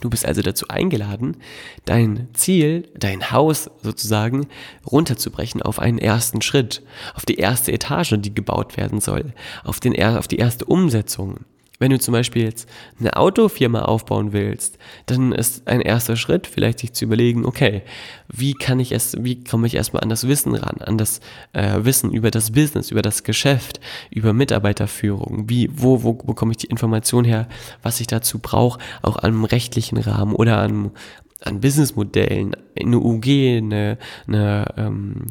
Du 0.00 0.10
bist 0.10 0.24
also 0.24 0.42
dazu 0.42 0.68
eingeladen, 0.68 1.36
dein 1.84 2.28
Ziel, 2.32 2.88
dein 2.96 3.30
Haus 3.30 3.70
sozusagen 3.82 4.46
runterzubrechen 4.90 5.62
auf 5.62 5.78
einen 5.78 5.98
ersten 5.98 6.42
Schritt, 6.42 6.82
auf 7.14 7.24
die 7.26 7.36
erste 7.36 7.72
Etage, 7.72 8.14
die 8.18 8.34
gebaut 8.34 8.76
werden 8.76 9.00
soll, 9.00 9.34
auf, 9.62 9.80
den, 9.80 10.02
auf 10.02 10.28
die 10.28 10.38
erste 10.38 10.64
Umsetzung. 10.64 11.40
Wenn 11.80 11.90
du 11.90 11.98
zum 11.98 12.12
Beispiel 12.12 12.44
jetzt 12.44 12.68
eine 13.00 13.16
Autofirma 13.16 13.82
aufbauen 13.82 14.32
willst, 14.32 14.78
dann 15.06 15.32
ist 15.32 15.66
ein 15.66 15.80
erster 15.80 16.16
Schritt 16.16 16.46
vielleicht 16.46 16.78
sich 16.78 16.92
zu 16.92 17.04
überlegen, 17.04 17.44
okay, 17.44 17.82
wie 18.32 18.54
kann 18.54 18.78
ich 18.78 18.92
es, 18.92 19.16
wie 19.24 19.42
komme 19.42 19.66
ich 19.66 19.74
erstmal 19.74 20.02
an 20.02 20.08
das 20.08 20.28
Wissen 20.28 20.54
ran, 20.54 20.80
an 20.80 20.98
das 20.98 21.20
äh, 21.52 21.84
Wissen 21.84 22.12
über 22.12 22.30
das 22.30 22.52
Business, 22.52 22.92
über 22.92 23.02
das 23.02 23.24
Geschäft, 23.24 23.80
über 24.10 24.32
Mitarbeiterführung, 24.32 25.48
wie, 25.48 25.68
wo, 25.72 26.04
wo 26.04 26.12
bekomme 26.12 26.52
ich 26.52 26.58
die 26.58 26.68
Information 26.68 27.24
her, 27.24 27.48
was 27.82 28.00
ich 28.00 28.06
dazu 28.06 28.38
brauche, 28.38 28.78
auch 29.02 29.16
an 29.16 29.44
rechtlichen 29.44 29.98
Rahmen 29.98 30.34
oder 30.34 30.58
an, 30.58 30.92
an 31.40 31.60
Businessmodellen, 31.60 32.54
eine 32.80 32.98
UG, 32.98 33.26
eine, 33.26 33.98
eine 34.28 34.66
ähm, 34.76 35.26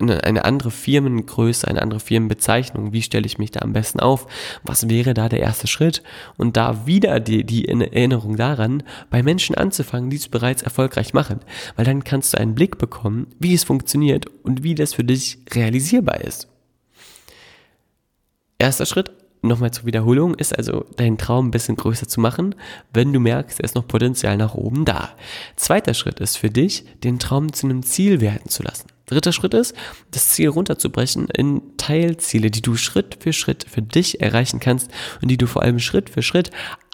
eine, 0.00 0.24
eine 0.24 0.44
andere 0.44 0.70
Firmengröße, 0.70 1.66
eine 1.68 1.82
andere 1.82 2.00
Firmenbezeichnung, 2.00 2.92
wie 2.92 3.02
stelle 3.02 3.26
ich 3.26 3.38
mich 3.38 3.50
da 3.50 3.60
am 3.60 3.72
besten 3.72 4.00
auf, 4.00 4.26
was 4.62 4.88
wäre 4.88 5.14
da 5.14 5.28
der 5.28 5.40
erste 5.40 5.66
Schritt 5.66 6.02
und 6.36 6.56
da 6.56 6.86
wieder 6.86 7.20
die, 7.20 7.44
die 7.44 7.68
Erinnerung 7.68 8.36
daran, 8.36 8.82
bei 9.10 9.22
Menschen 9.22 9.54
anzufangen, 9.54 10.10
die 10.10 10.16
es 10.16 10.28
bereits 10.28 10.62
erfolgreich 10.62 11.14
machen, 11.14 11.40
weil 11.76 11.84
dann 11.84 12.04
kannst 12.04 12.34
du 12.34 12.38
einen 12.38 12.54
Blick 12.54 12.78
bekommen, 12.78 13.28
wie 13.38 13.54
es 13.54 13.64
funktioniert 13.64 14.26
und 14.42 14.62
wie 14.62 14.74
das 14.74 14.94
für 14.94 15.04
dich 15.04 15.38
realisierbar 15.52 16.20
ist. 16.20 16.48
Erster 18.58 18.86
Schritt, 18.86 19.12
nochmal 19.42 19.70
zur 19.70 19.86
Wiederholung, 19.86 20.34
ist 20.34 20.56
also 20.56 20.84
deinen 20.96 21.18
Traum 21.18 21.48
ein 21.48 21.50
bisschen 21.52 21.76
größer 21.76 22.08
zu 22.08 22.20
machen, 22.20 22.54
wenn 22.92 23.12
du 23.12 23.20
merkst, 23.20 23.60
es 23.60 23.70
ist 23.70 23.74
noch 23.76 23.86
Potenzial 23.86 24.36
nach 24.36 24.54
oben 24.54 24.84
da. 24.84 25.10
Zweiter 25.56 25.94
Schritt 25.94 26.18
ist 26.20 26.36
für 26.36 26.50
dich, 26.50 26.84
den 27.04 27.18
Traum 27.18 27.52
zu 27.52 27.66
einem 27.66 27.82
Ziel 27.84 28.20
werden 28.20 28.48
zu 28.48 28.62
lassen. 28.62 28.88
Dritter 29.08 29.32
Schritt 29.32 29.54
ist, 29.54 29.74
das 30.10 30.28
Ziel 30.28 30.48
runterzubrechen 30.48 31.28
in 31.28 31.62
Teilziele, 31.76 32.50
die 32.50 32.62
du 32.62 32.76
Schritt 32.76 33.18
für 33.20 33.32
Schritt 33.32 33.66
für 33.68 33.82
dich 33.82 34.20
erreichen 34.20 34.60
kannst 34.60 34.90
und 35.20 35.28
die 35.28 35.38
du 35.38 35.46
vor 35.46 35.62
allem 35.62 35.78
Schritt 35.78 36.10
für 36.10 36.22
Schritt 36.22 36.50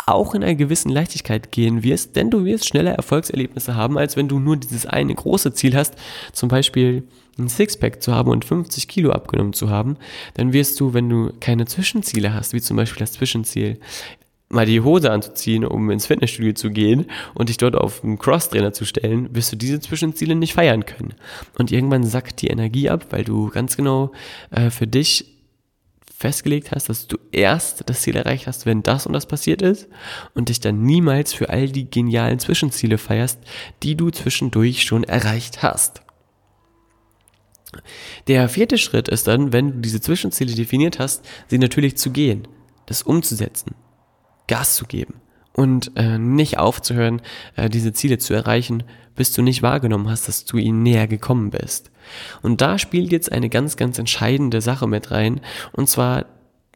auch 0.06 0.34
in 0.34 0.42
einer 0.42 0.54
gewissen 0.54 0.90
Leichtigkeit 0.90 1.50
gehen 1.50 1.82
wirst, 1.82 2.16
denn 2.16 2.30
du 2.30 2.44
wirst 2.44 2.66
schneller 2.66 2.92
Erfolgserlebnisse 2.92 3.74
haben, 3.74 3.98
als 3.98 4.16
wenn 4.16 4.28
du 4.28 4.38
nur 4.38 4.56
dieses 4.56 4.86
eine 4.86 5.14
große 5.14 5.54
Ziel 5.54 5.76
hast, 5.76 5.94
zum 6.32 6.48
Beispiel 6.48 7.04
ein 7.38 7.48
Sixpack 7.48 8.02
zu 8.02 8.14
haben 8.14 8.30
und 8.30 8.44
50 8.44 8.86
Kilo 8.86 9.10
abgenommen 9.10 9.54
zu 9.54 9.70
haben, 9.70 9.96
dann 10.34 10.52
wirst 10.52 10.78
du, 10.78 10.94
wenn 10.94 11.08
du 11.08 11.32
keine 11.40 11.66
Zwischenziele 11.66 12.32
hast, 12.32 12.52
wie 12.52 12.60
zum 12.60 12.76
Beispiel 12.76 13.00
das 13.00 13.12
Zwischenziel, 13.12 13.80
mal 14.54 14.66
die 14.66 14.80
Hose 14.80 15.10
anzuziehen, 15.10 15.64
um 15.64 15.90
ins 15.90 16.06
Fitnessstudio 16.06 16.54
zu 16.54 16.70
gehen 16.70 17.06
und 17.34 17.48
dich 17.48 17.56
dort 17.56 17.76
auf 17.76 18.02
einen 18.02 18.18
Crosstrainer 18.18 18.72
zu 18.72 18.84
stellen, 18.84 19.34
wirst 19.34 19.52
du 19.52 19.56
diese 19.56 19.80
Zwischenziele 19.80 20.34
nicht 20.34 20.54
feiern 20.54 20.86
können. 20.86 21.14
Und 21.58 21.72
irgendwann 21.72 22.04
sackt 22.04 22.40
die 22.40 22.48
Energie 22.48 22.88
ab, 22.88 23.06
weil 23.10 23.24
du 23.24 23.50
ganz 23.50 23.76
genau 23.76 24.12
äh, 24.50 24.70
für 24.70 24.86
dich 24.86 25.26
festgelegt 26.16 26.70
hast, 26.70 26.88
dass 26.88 27.06
du 27.06 27.18
erst 27.32 27.82
das 27.90 28.00
Ziel 28.02 28.16
erreicht 28.16 28.46
hast, 28.46 28.64
wenn 28.64 28.82
das 28.82 29.06
und 29.06 29.12
das 29.12 29.26
passiert 29.26 29.60
ist 29.60 29.88
und 30.34 30.48
dich 30.48 30.60
dann 30.60 30.82
niemals 30.82 31.34
für 31.34 31.50
all 31.50 31.68
die 31.68 31.90
genialen 31.90 32.38
Zwischenziele 32.38 32.96
feierst, 32.98 33.40
die 33.82 33.96
du 33.96 34.10
zwischendurch 34.10 34.84
schon 34.84 35.04
erreicht 35.04 35.62
hast. 35.62 36.02
Der 38.28 38.48
vierte 38.48 38.78
Schritt 38.78 39.08
ist 39.08 39.26
dann, 39.26 39.52
wenn 39.52 39.72
du 39.72 39.78
diese 39.80 40.00
Zwischenziele 40.00 40.54
definiert 40.54 40.98
hast, 40.98 41.26
sie 41.48 41.58
natürlich 41.58 41.96
zu 41.96 42.10
gehen, 42.10 42.46
das 42.86 43.02
umzusetzen, 43.02 43.74
Gas 44.46 44.76
zu 44.76 44.86
geben 44.86 45.20
und 45.52 45.92
äh, 45.96 46.18
nicht 46.18 46.58
aufzuhören, 46.58 47.22
äh, 47.56 47.70
diese 47.70 47.92
Ziele 47.92 48.18
zu 48.18 48.34
erreichen, 48.34 48.82
bis 49.14 49.32
du 49.32 49.42
nicht 49.42 49.62
wahrgenommen 49.62 50.08
hast, 50.08 50.26
dass 50.28 50.44
du 50.44 50.56
ihnen 50.56 50.82
näher 50.82 51.06
gekommen 51.06 51.50
bist. 51.50 51.90
Und 52.42 52.60
da 52.60 52.78
spielt 52.78 53.12
jetzt 53.12 53.30
eine 53.30 53.48
ganz, 53.48 53.76
ganz 53.76 53.98
entscheidende 53.98 54.60
Sache 54.60 54.86
mit 54.86 55.10
rein, 55.10 55.40
und 55.72 55.88
zwar 55.88 56.26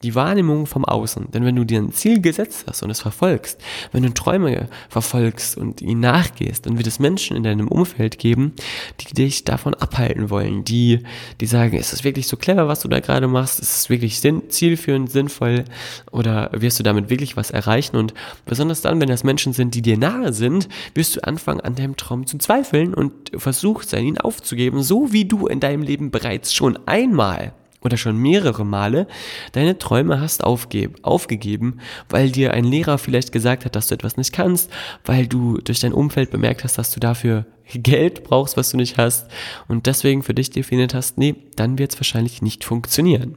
die 0.02 0.14
Wahrnehmung 0.14 0.67
vom 0.67 0.85
Außen. 0.85 1.31
Denn 1.33 1.45
wenn 1.45 1.57
du 1.57 1.64
dir 1.64 1.81
ein 1.81 1.93
Ziel 1.93 2.21
gesetzt 2.21 2.64
hast 2.69 2.83
und 2.83 2.90
es 2.90 3.00
verfolgst, 3.00 3.61
wenn 3.93 4.02
du 4.02 4.14
Träume 4.14 4.69
verfolgst 4.88 5.57
und 5.57 5.83
ihnen 5.83 6.00
nachgehst, 6.00 6.67
dann 6.67 6.76
wird 6.76 6.87
es 6.87 6.99
Menschen 6.99 7.37
in 7.37 7.43
deinem 7.43 7.69
Umfeld 7.69 8.19
geben, 8.19 8.52
die 9.00 9.14
dich 9.14 9.45
davon 9.45 9.75
abhalten 9.75 10.31
wollen, 10.31 10.64
die, 10.64 11.00
die 11.40 11.47
sagen, 11.47 11.76
ist 11.76 11.93
es 11.93 12.05
wirklich 12.05 12.28
so 12.28 12.37
clever, 12.37 12.69
was 12.69 12.81
du 12.81 12.88
da 12.88 13.00
gerade 13.00 13.28
machst? 13.28 13.61
Ist 13.61 13.76
es 13.76 13.90
wirklich 13.90 14.21
sinn, 14.21 14.43
zielführend, 14.49 15.11
sinnvoll? 15.11 15.64
Oder 16.12 16.50
wirst 16.52 16.78
du 16.78 16.83
damit 16.83 17.11
wirklich 17.11 17.37
was 17.37 17.50
erreichen? 17.50 17.97
Und 17.97 18.14
besonders 18.47 18.81
dann, 18.83 19.00
wenn 19.00 19.09
das 19.09 19.25
Menschen 19.25 19.52
sind, 19.52 19.75
die 19.75 19.83
dir 19.83 19.99
nahe 19.99 20.33
sind, 20.33 20.69
wirst 20.95 21.17
du 21.17 21.25
anfangen, 21.25 21.61
an 21.61 21.75
deinem 21.75 21.97
Traum 21.97 22.26
zu 22.26 22.38
zweifeln 22.38 22.95
und 22.95 23.12
versuchst, 23.37 23.93
ihn 23.93 24.19
aufzugeben, 24.19 24.83
so 24.83 25.12
wie 25.12 25.25
du 25.25 25.47
in 25.47 25.61
deinem 25.61 25.83
Leben 25.83 26.11
bereits 26.11 26.55
schon 26.55 26.78
einmal 26.87 27.52
oder 27.80 27.97
schon 27.97 28.16
mehrere 28.16 28.64
Male 28.64 29.06
deine 29.52 29.78
Träume 29.78 30.20
hast 30.20 30.42
aufge 30.42 30.90
aufgegeben, 31.02 31.78
weil 32.08 32.30
dir 32.30 32.52
ein 32.52 32.64
Lehrer 32.64 32.99
vielleicht 32.99 33.32
gesagt 33.32 33.64
hat, 33.64 33.76
dass 33.76 33.88
du 33.88 33.94
etwas 33.94 34.16
nicht 34.16 34.32
kannst, 34.32 34.70
weil 35.04 35.26
du 35.26 35.58
durch 35.58 35.80
dein 35.80 35.92
Umfeld 35.92 36.30
bemerkt 36.30 36.64
hast, 36.64 36.78
dass 36.78 36.90
du 36.90 37.00
dafür 37.00 37.47
Geld 37.73 38.25
brauchst, 38.25 38.56
was 38.56 38.70
du 38.70 38.76
nicht 38.76 38.97
hast 38.97 39.28
und 39.68 39.87
deswegen 39.87 40.23
für 40.23 40.35
dich 40.35 40.50
definiert 40.50 40.94
hast, 40.94 41.18
nee, 41.18 41.35
dann 41.56 41.78
wird 41.78 41.92
es 41.92 42.00
wahrscheinlich 42.00 42.42
nicht 42.42 42.64
funktionieren. 42.64 43.37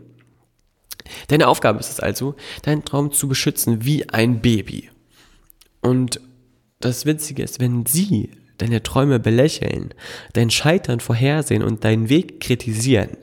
Deine 1.28 1.48
Aufgabe 1.48 1.80
ist 1.80 1.90
es 1.90 2.00
also, 2.00 2.36
deinen 2.64 2.86
Traum 2.86 3.12
zu 3.12 3.28
beschützen 3.28 3.84
wie 3.84 4.08
ein 4.10 4.42
Baby. 4.42 4.90
Und 5.82 6.22
das 6.80 7.06
Witzige 7.06 7.44
ist, 7.44 7.60
wenn 7.60 7.86
sie 7.86 8.30
deine 8.58 8.84
Träume 8.84 9.20
belächeln, 9.20 9.94
dein 10.34 10.50
Scheitern 10.50 11.00
vorhersehen 11.00 11.64
und 11.64 11.84
deinen 11.84 12.10
Weg 12.10 12.40
kritisieren, 12.40 13.18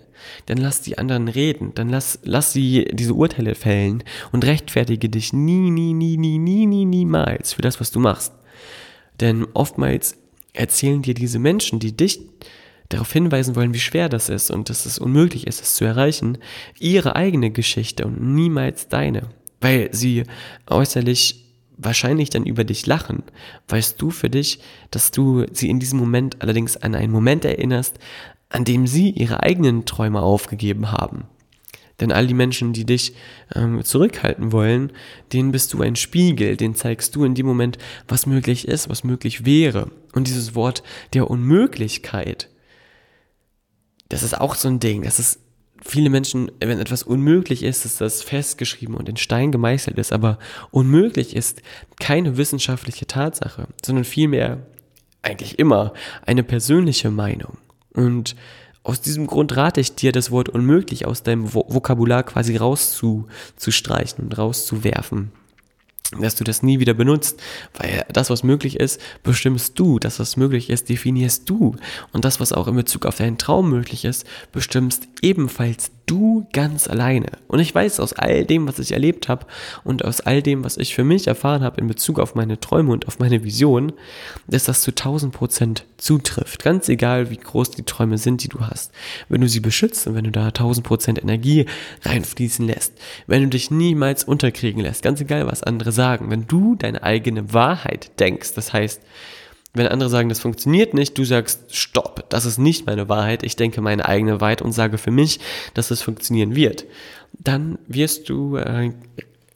dann 0.47 0.58
lass 0.58 0.80
die 0.82 0.99
anderen 0.99 1.28
reden, 1.28 1.73
dann 1.75 1.88
lass, 1.88 2.18
lass 2.23 2.52
sie 2.52 2.87
diese 2.92 3.14
Urteile 3.14 3.54
fällen 3.54 4.04
und 4.32 4.44
rechtfertige 4.44 5.08
dich 5.08 5.32
nie, 5.32 5.70
nie, 5.70 5.92
nie, 5.92 6.16
nie, 6.16 6.38
nie, 6.38 6.66
nie, 6.66 6.85
niemals 6.85 7.52
für 7.52 7.62
das, 7.62 7.80
was 7.80 7.90
du 7.90 8.00
machst. 8.00 8.32
Denn 9.20 9.47
oftmals 9.54 10.16
erzählen 10.52 11.02
dir 11.02 11.14
diese 11.14 11.38
Menschen, 11.38 11.78
die 11.78 11.97
dich 11.97 12.20
darauf 12.88 13.12
hinweisen 13.12 13.54
wollen, 13.54 13.75
wie 13.75 13.80
schwer 13.80 14.08
das 14.08 14.28
ist 14.28 14.50
und 14.50 14.70
dass 14.70 14.87
es 14.87 14.99
unmöglich 14.99 15.47
ist, 15.47 15.61
es 15.61 15.76
zu 15.76 15.85
erreichen, 15.85 16.38
ihre 16.78 17.16
eigene 17.16 17.50
Geschichte 17.50 18.06
und 18.06 18.20
niemals 18.20 18.88
deine. 18.88 19.23
Weil 19.61 19.90
sie 19.92 20.23
äußerlich 20.68 21.44
wahrscheinlich 21.76 22.30
dann 22.30 22.44
über 22.44 22.64
dich 22.64 22.87
lachen, 22.87 23.23
weißt 23.68 24.00
du 24.00 24.11
für 24.11 24.30
dich, 24.30 24.61
dass 24.90 25.11
du 25.11 25.47
sie 25.52 25.68
in 25.70 25.78
diesem 25.78 25.99
Moment 25.99 26.42
allerdings 26.42 26.76
an 26.76 26.94
einen 26.94 27.12
Moment 27.12 27.44
erinnerst, 27.44 27.99
an 28.49 28.64
dem 28.64 28.87
sie 28.87 29.11
ihre 29.11 29.43
eigenen 29.43 29.85
Träume 29.85 30.21
aufgegeben 30.21 30.93
haben. 30.93 31.25
Denn 32.00 32.12
all 32.12 32.26
die 32.26 32.35
Menschen, 32.35 32.73
die 32.73 32.87
dich 32.87 33.14
ähm, 33.55 33.83
zurückhalten 33.83 34.52
wollen, 34.52 34.93
denen 35.33 35.50
bist 35.50 35.73
du 35.73 35.83
ein 35.83 35.97
Spiegel, 35.97 36.57
den 36.57 36.75
zeigst 36.75 37.17
du 37.17 37.25
in 37.25 37.35
dem 37.35 37.47
Moment, 37.47 37.76
was 38.07 38.26
möglich 38.26 38.69
ist, 38.69 38.88
was 38.88 39.02
möglich 39.02 39.45
wäre. 39.45 39.90
Und 40.12 40.28
dieses 40.28 40.55
Wort 40.55 40.83
der 41.12 41.28
Unmöglichkeit, 41.28 42.49
das 44.09 44.23
ist 44.23 44.40
auch 44.40 44.55
so 44.55 44.69
ein 44.69 44.78
Ding. 44.78 45.02
Das 45.02 45.19
ist 45.19 45.40
viele 45.83 46.09
Menschen, 46.09 46.52
wenn 46.61 46.78
etwas 46.78 47.02
unmöglich 47.02 47.64
ist, 47.64 47.85
ist 47.85 48.00
das 48.00 48.23
festgeschrieben 48.23 48.95
und 48.95 49.09
in 49.09 49.17
Stein 49.17 49.50
gemeißelt 49.50 49.99
ist. 49.99 50.12
Aber 50.12 50.38
unmöglich 50.71 51.35
ist 51.35 51.62
keine 51.99 52.37
wissenschaftliche 52.37 53.09
Tatsache, 53.09 53.67
sondern 53.85 54.05
vielmehr 54.05 54.67
eigentlich 55.23 55.59
immer 55.59 55.95
eine 56.25 56.45
persönliche 56.45 57.11
Meinung. 57.11 57.59
Und 57.99 58.37
aus 58.85 59.00
diesem 59.00 59.26
Grund 59.26 59.57
rate 59.57 59.81
ich 59.81 59.97
dir, 59.97 60.12
das 60.12 60.31
Wort 60.31 60.49
unmöglich 60.49 61.05
aus 61.05 61.25
deinem 61.25 61.52
Vokabular 61.52 62.23
quasi 62.23 62.57
rauszustreichen 62.57 64.25
und 64.25 64.38
rauszuwerfen 64.38 65.33
dass 66.19 66.37
du 66.37 66.45
das 66.45 66.62
nie 66.62 66.81
wieder 66.81 66.95
benutzt, 66.95 67.38
weil 67.75 68.02
das, 68.11 68.31
was 68.31 68.43
möglich 68.43 68.81
ist, 68.81 68.99
bestimmst 69.23 69.78
du, 69.78 69.99
das, 69.99 70.19
was 70.19 70.38
möglich 70.38 70.71
ist, 70.71 70.88
definierst 70.88 71.50
du. 71.50 71.76
Und 72.12 72.25
das, 72.25 72.40
was 72.40 72.55
auch 72.55 72.67
in 72.67 72.76
Bezug 72.76 73.05
auf 73.05 73.17
deinen 73.17 73.37
Traum 73.37 73.69
möglich 73.69 74.07
ist, 74.07 74.26
bestimmst 74.50 75.07
ebenfalls 75.21 75.90
du 76.09 76.47
ganz 76.53 76.88
alleine. 76.88 77.29
Und 77.47 77.61
ich 77.61 77.75
weiß 77.75 78.00
aus 78.00 78.12
all 78.12 78.45
dem, 78.45 78.67
was 78.67 78.79
ich 78.79 78.93
erlebt 78.93 79.29
habe 79.29 79.47
und 79.85 80.05
aus 80.05 80.21
all 80.21 80.43
dem, 80.43 80.65
was 80.65 80.77
ich 80.77 80.95
für 80.95 81.05
mich 81.05 81.29
erfahren 81.29 81.62
habe 81.62 81.81
in 81.81 81.87
Bezug 81.87 82.19
auf 82.19 82.35
meine 82.35 82.59
Träume 82.59 82.93
und 82.93 83.07
auf 83.07 83.19
meine 83.19 83.45
Vision, 83.45 83.93
dass 84.49 84.65
das 84.65 84.81
zu 84.81 84.91
1000 84.91 85.33
Prozent 85.33 85.85
zutrifft. 85.99 86.62
Ganz 86.65 86.88
egal, 86.88 87.31
wie 87.31 87.37
groß 87.37 87.71
die 87.71 87.85
Träume 87.85 88.19
sind, 88.19 88.43
die 88.43 88.49
du 88.49 88.61
hast. 88.61 88.93
Wenn 89.29 89.41
du 89.41 89.49
sie 89.49 89.61
beschützt 89.61 90.07
und 90.07 90.15
wenn 90.15 90.25
du 90.25 90.31
da 90.31 90.47
1000 90.47 90.87
Prozent 90.87 91.23
Energie 91.23 91.67
reinfließen 92.03 92.67
lässt, 92.67 92.95
wenn 93.27 93.43
du 93.43 93.49
dich 93.49 93.71
niemals 93.71 94.25
unterkriegen 94.25 94.83
lässt, 94.83 95.03
ganz 95.03 95.21
egal, 95.21 95.47
was 95.47 95.62
andere 95.62 95.93
sagen, 95.93 96.31
wenn 96.31 96.47
du 96.47 96.75
deine 96.75 97.03
eigene 97.03 97.53
Wahrheit 97.53 98.19
denkst, 98.19 98.55
das 98.55 98.73
heißt, 98.73 99.03
wenn 99.78 99.88
andere 99.88 100.11
sagen, 100.11 100.28
das 100.28 100.40
funktioniert 100.40 100.92
nicht, 100.92 101.16
du 101.16 101.25
sagst, 101.25 101.75
stopp, 101.75 102.28
das 102.28 102.44
ist 102.44 102.58
nicht 102.58 102.87
meine 102.87 103.08
Wahrheit, 103.08 103.42
ich 103.42 103.56
denke 103.56 103.80
meine 103.80 104.04
eigene 104.06 104.40
Wahrheit 104.40 104.61
und 104.61 104.73
sage 104.73 104.99
für 104.99 105.11
mich, 105.11 105.40
dass 105.75 105.90
es 105.90 106.02
funktionieren 106.02 106.54
wird, 106.54 106.85
dann 107.32 107.78
wirst 107.87 108.28
du 108.28 108.56
äh, 108.56 108.92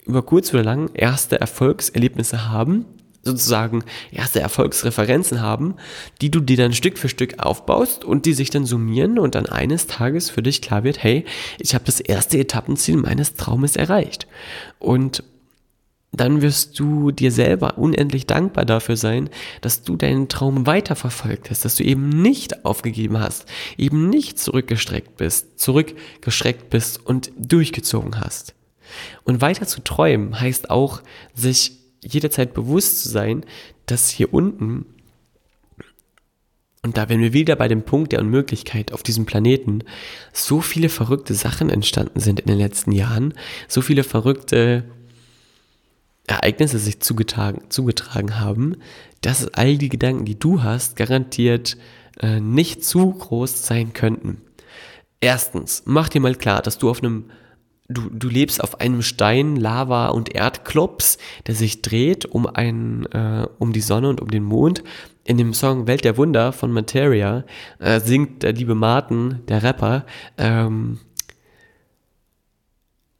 über 0.05 0.23
kurz 0.23 0.53
oder 0.53 0.63
lang 0.63 0.89
erste 0.93 1.39
Erfolgserlebnisse 1.39 2.49
haben, 2.49 2.85
sozusagen 3.23 3.83
erste 4.11 4.41
Erfolgsreferenzen 4.41 5.41
haben, 5.41 5.75
die 6.21 6.29
du 6.29 6.41
dir 6.41 6.57
dann 6.57 6.73
Stück 6.73 6.97
für 6.97 7.07
Stück 7.07 7.39
aufbaust 7.39 8.03
und 8.03 8.25
die 8.25 8.33
sich 8.33 8.49
dann 8.49 8.65
summieren 8.65 9.17
und 9.17 9.35
dann 9.35 9.45
eines 9.45 9.87
Tages 9.87 10.29
für 10.29 10.43
dich 10.43 10.61
klar 10.61 10.83
wird, 10.83 11.01
hey, 11.01 11.23
ich 11.57 11.73
habe 11.73 11.85
das 11.85 12.01
erste 12.01 12.37
Etappenziel 12.37 12.97
meines 12.97 13.35
Traumes 13.35 13.77
erreicht. 13.77 14.27
Und 14.77 15.23
dann 16.13 16.43
wirst 16.43 16.79
du 16.79 17.11
dir 17.11 17.31
selber 17.31 17.77
unendlich 17.79 18.27
dankbar 18.27 18.65
dafür 18.65 18.95
sein, 18.95 19.29
dass 19.61 19.81
du 19.81 19.95
deinen 19.95 20.29
Traum 20.29 20.67
weiterverfolgt 20.67 21.49
hast, 21.49 21.65
dass 21.65 21.75
du 21.75 21.83
eben 21.83 22.09
nicht 22.09 22.65
aufgegeben 22.65 23.19
hast, 23.19 23.47
eben 23.77 24.09
nicht 24.09 24.37
zurückgestreckt 24.37 25.17
bist, 25.17 25.59
zurückgestreckt 25.59 26.69
bist 26.69 27.03
und 27.05 27.31
durchgezogen 27.37 28.19
hast. 28.19 28.53
Und 29.23 29.41
weiter 29.41 29.65
zu 29.65 29.83
träumen 29.83 30.39
heißt 30.39 30.69
auch, 30.69 31.01
sich 31.33 31.79
jederzeit 32.03 32.53
bewusst 32.53 33.01
zu 33.01 33.09
sein, 33.09 33.43
dass 33.87 34.09
hier 34.09 34.33
unten, 34.33 34.85
und 36.83 36.97
da 36.97 37.09
werden 37.09 37.21
wir 37.21 37.33
wieder 37.33 37.55
bei 37.55 37.67
dem 37.67 37.83
Punkt 37.83 38.11
der 38.11 38.19
Unmöglichkeit 38.19 38.91
auf 38.91 39.01
diesem 39.01 39.25
Planeten, 39.25 39.79
so 40.31 40.61
viele 40.61 40.89
verrückte 40.89 41.33
Sachen 41.33 41.71
entstanden 41.71 42.19
sind 42.19 42.41
in 42.41 42.47
den 42.47 42.57
letzten 42.57 42.91
Jahren, 42.91 43.33
so 43.67 43.81
viele 43.81 44.03
verrückte 44.03 44.83
Ereignisse 46.27 46.79
sich 46.79 46.99
zugetragen, 47.01 47.69
zugetragen 47.69 48.39
haben, 48.39 48.77
dass 49.21 49.53
all 49.53 49.77
die 49.77 49.89
Gedanken, 49.89 50.25
die 50.25 50.39
du 50.39 50.63
hast, 50.63 50.95
garantiert 50.95 51.77
äh, 52.19 52.39
nicht 52.39 52.83
zu 52.83 53.11
groß 53.11 53.65
sein 53.65 53.93
könnten. 53.93 54.41
Erstens, 55.19 55.83
mach 55.85 56.09
dir 56.09 56.21
mal 56.21 56.35
klar, 56.35 56.61
dass 56.61 56.77
du 56.77 56.89
auf 56.89 57.01
einem 57.01 57.25
Du, 57.89 58.09
du 58.09 58.29
lebst 58.29 58.63
auf 58.63 58.79
einem 58.79 59.01
Stein, 59.01 59.57
Lava 59.57 60.07
und 60.07 60.33
Erdklops, 60.33 61.17
der 61.47 61.53
sich 61.53 61.81
dreht 61.81 62.25
um, 62.25 62.47
ein, 62.47 63.05
äh, 63.11 63.45
um 63.59 63.73
die 63.73 63.81
Sonne 63.81 64.07
und 64.07 64.21
um 64.21 64.31
den 64.31 64.43
Mond. 64.43 64.83
In 65.25 65.37
dem 65.37 65.53
Song 65.53 65.85
Welt 65.85 66.05
der 66.05 66.15
Wunder 66.15 66.53
von 66.53 66.71
Materia 66.71 67.43
äh, 67.79 67.99
singt 67.99 68.43
der 68.43 68.53
liebe 68.53 68.73
Martin, 68.73 69.41
der 69.49 69.63
Rapper, 69.63 70.05
ähm, 70.37 70.99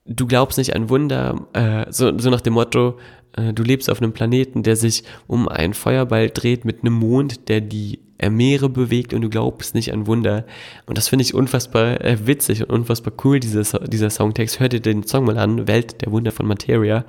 du 0.06 0.28
glaubst 0.28 0.58
nicht 0.58 0.76
an 0.76 0.90
Wunder, 0.90 1.48
äh, 1.54 1.92
so, 1.92 2.18
so 2.18 2.30
nach 2.30 2.42
dem 2.42 2.54
Motto, 2.54 2.98
äh, 3.36 3.54
du 3.54 3.64
lebst 3.64 3.90
auf 3.90 4.02
einem 4.02 4.14
Planeten, 4.14 4.64
der 4.64 4.76
sich 4.76 5.04
um 5.28 5.48
einen 5.48 5.74
Feuerball 5.74 6.30
dreht 6.30 6.66
mit 6.66 6.82
einem 6.82 6.94
Mond, 6.94 7.50
der 7.50 7.62
die 7.62 8.00
Meere 8.30 8.70
bewegt 8.70 9.14
und 9.14 9.22
du 9.22 9.30
glaubst 9.30 9.76
nicht 9.76 9.92
an 9.92 10.08
Wunder. 10.08 10.46
Und 10.86 10.98
das 10.98 11.10
finde 11.10 11.24
ich 11.24 11.34
unfassbar 11.34 12.00
äh, 12.02 12.26
witzig 12.26 12.62
und 12.62 12.70
unfassbar 12.70 13.14
cool, 13.24 13.40
dieser, 13.40 13.80
dieser 13.80 14.10
Songtext. 14.10 14.60
Hört 14.60 14.74
dir 14.74 14.80
den 14.80 15.04
Song 15.04 15.26
mal 15.26 15.38
an, 15.38 15.68
Welt 15.68 16.02
der 16.02 16.12
Wunder 16.12 16.32
von 16.32 16.48
Materia, 16.48 17.04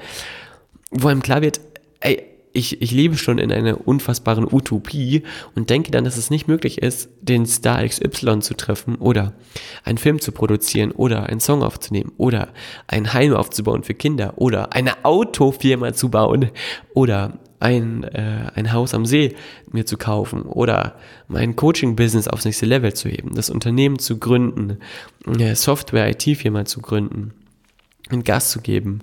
wo 0.90 1.08
einem 1.08 1.22
klar 1.22 1.42
wird, 1.42 1.60
ey, 2.00 2.33
ich, 2.54 2.80
ich 2.80 2.92
lebe 2.92 3.18
schon 3.18 3.38
in 3.38 3.52
einer 3.52 3.86
unfassbaren 3.86 4.46
Utopie 4.50 5.24
und 5.56 5.70
denke 5.70 5.90
dann, 5.90 6.04
dass 6.04 6.16
es 6.16 6.30
nicht 6.30 6.46
möglich 6.46 6.78
ist, 6.78 7.10
den 7.20 7.46
Star 7.46 7.86
XY 7.86 8.38
zu 8.38 8.54
treffen 8.54 8.94
oder 8.94 9.34
einen 9.84 9.98
Film 9.98 10.20
zu 10.20 10.30
produzieren 10.30 10.92
oder 10.92 11.26
einen 11.26 11.40
Song 11.40 11.64
aufzunehmen 11.64 12.12
oder 12.16 12.48
ein 12.86 13.12
Heim 13.12 13.34
aufzubauen 13.34 13.82
für 13.82 13.94
Kinder 13.94 14.34
oder 14.36 14.72
eine 14.72 15.04
Autofirma 15.04 15.92
zu 15.94 16.10
bauen 16.10 16.52
oder 16.94 17.38
ein, 17.58 18.04
äh, 18.04 18.52
ein 18.54 18.72
Haus 18.72 18.94
am 18.94 19.04
See 19.04 19.34
mir 19.70 19.84
zu 19.84 19.96
kaufen 19.96 20.42
oder 20.42 20.96
mein 21.26 21.56
Coaching-Business 21.56 22.28
aufs 22.28 22.44
nächste 22.44 22.66
Level 22.66 22.94
zu 22.94 23.08
heben, 23.08 23.34
das 23.34 23.50
Unternehmen 23.50 23.98
zu 23.98 24.18
gründen, 24.18 24.78
eine 25.26 25.56
Software-IT-Firma 25.56 26.66
zu 26.66 26.80
gründen, 26.80 27.32
einen 28.10 28.22
Gas 28.22 28.50
zu 28.50 28.60
geben 28.60 29.02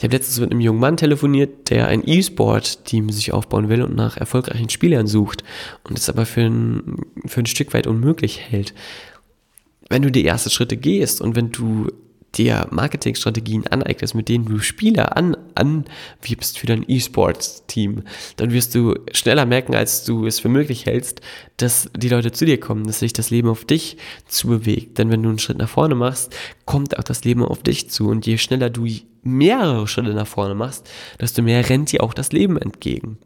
ich 0.00 0.04
habe 0.04 0.16
letztens 0.16 0.40
mit 0.40 0.50
einem 0.50 0.62
jungen 0.62 0.80
Mann 0.80 0.96
telefoniert, 0.96 1.68
der 1.68 1.88
ein 1.88 2.02
E-Sport-Team 2.02 3.10
sich 3.10 3.34
aufbauen 3.34 3.68
will 3.68 3.82
und 3.82 3.94
nach 3.94 4.16
erfolgreichen 4.16 4.70
Spielern 4.70 5.06
sucht 5.06 5.44
und 5.84 5.98
es 5.98 6.08
aber 6.08 6.24
für 6.24 6.40
ein, 6.40 6.96
für 7.26 7.40
ein 7.40 7.46
Stück 7.46 7.74
weit 7.74 7.86
unmöglich 7.86 8.40
hält. 8.40 8.72
Wenn 9.90 10.00
du 10.00 10.10
die 10.10 10.24
ersten 10.24 10.48
Schritte 10.48 10.78
gehst 10.78 11.20
und 11.20 11.36
wenn 11.36 11.52
du 11.52 11.88
dir 12.34 12.66
Marketingstrategien 12.70 13.66
aneignest, 13.66 14.14
mit 14.14 14.30
denen 14.30 14.46
du 14.46 14.60
Spieler 14.60 15.18
an, 15.18 15.36
anwirbst 15.54 16.58
für 16.58 16.66
dein 16.66 16.88
E-Sports-Team, 16.88 18.04
dann 18.36 18.52
wirst 18.52 18.74
du 18.74 18.94
schneller 19.12 19.44
merken, 19.44 19.74
als 19.74 20.04
du 20.04 20.24
es 20.24 20.40
für 20.40 20.48
möglich 20.48 20.86
hältst, 20.86 21.20
dass 21.58 21.90
die 21.94 22.08
Leute 22.08 22.32
zu 22.32 22.46
dir 22.46 22.58
kommen, 22.58 22.86
dass 22.86 23.00
sich 23.00 23.12
das 23.12 23.28
Leben 23.28 23.50
auf 23.50 23.66
dich 23.66 23.98
zu 24.26 24.48
bewegt. 24.48 24.96
Denn 24.96 25.10
wenn 25.10 25.22
du 25.22 25.28
einen 25.28 25.38
Schritt 25.38 25.58
nach 25.58 25.68
vorne 25.68 25.94
machst, 25.94 26.34
kommt 26.64 26.98
auch 26.98 27.04
das 27.04 27.22
Leben 27.24 27.44
auf 27.44 27.62
dich 27.62 27.90
zu. 27.90 28.08
Und 28.08 28.26
je 28.26 28.38
schneller 28.38 28.70
du 28.70 28.86
mehrere 29.22 29.86
Schritte 29.86 30.14
nach 30.14 30.26
vorne 30.26 30.54
machst, 30.54 30.88
desto 31.20 31.42
mehr 31.42 31.68
rennt 31.68 31.92
dir 31.92 32.02
auch 32.02 32.14
das 32.14 32.32
Leben 32.32 32.56
entgegen. 32.56 33.18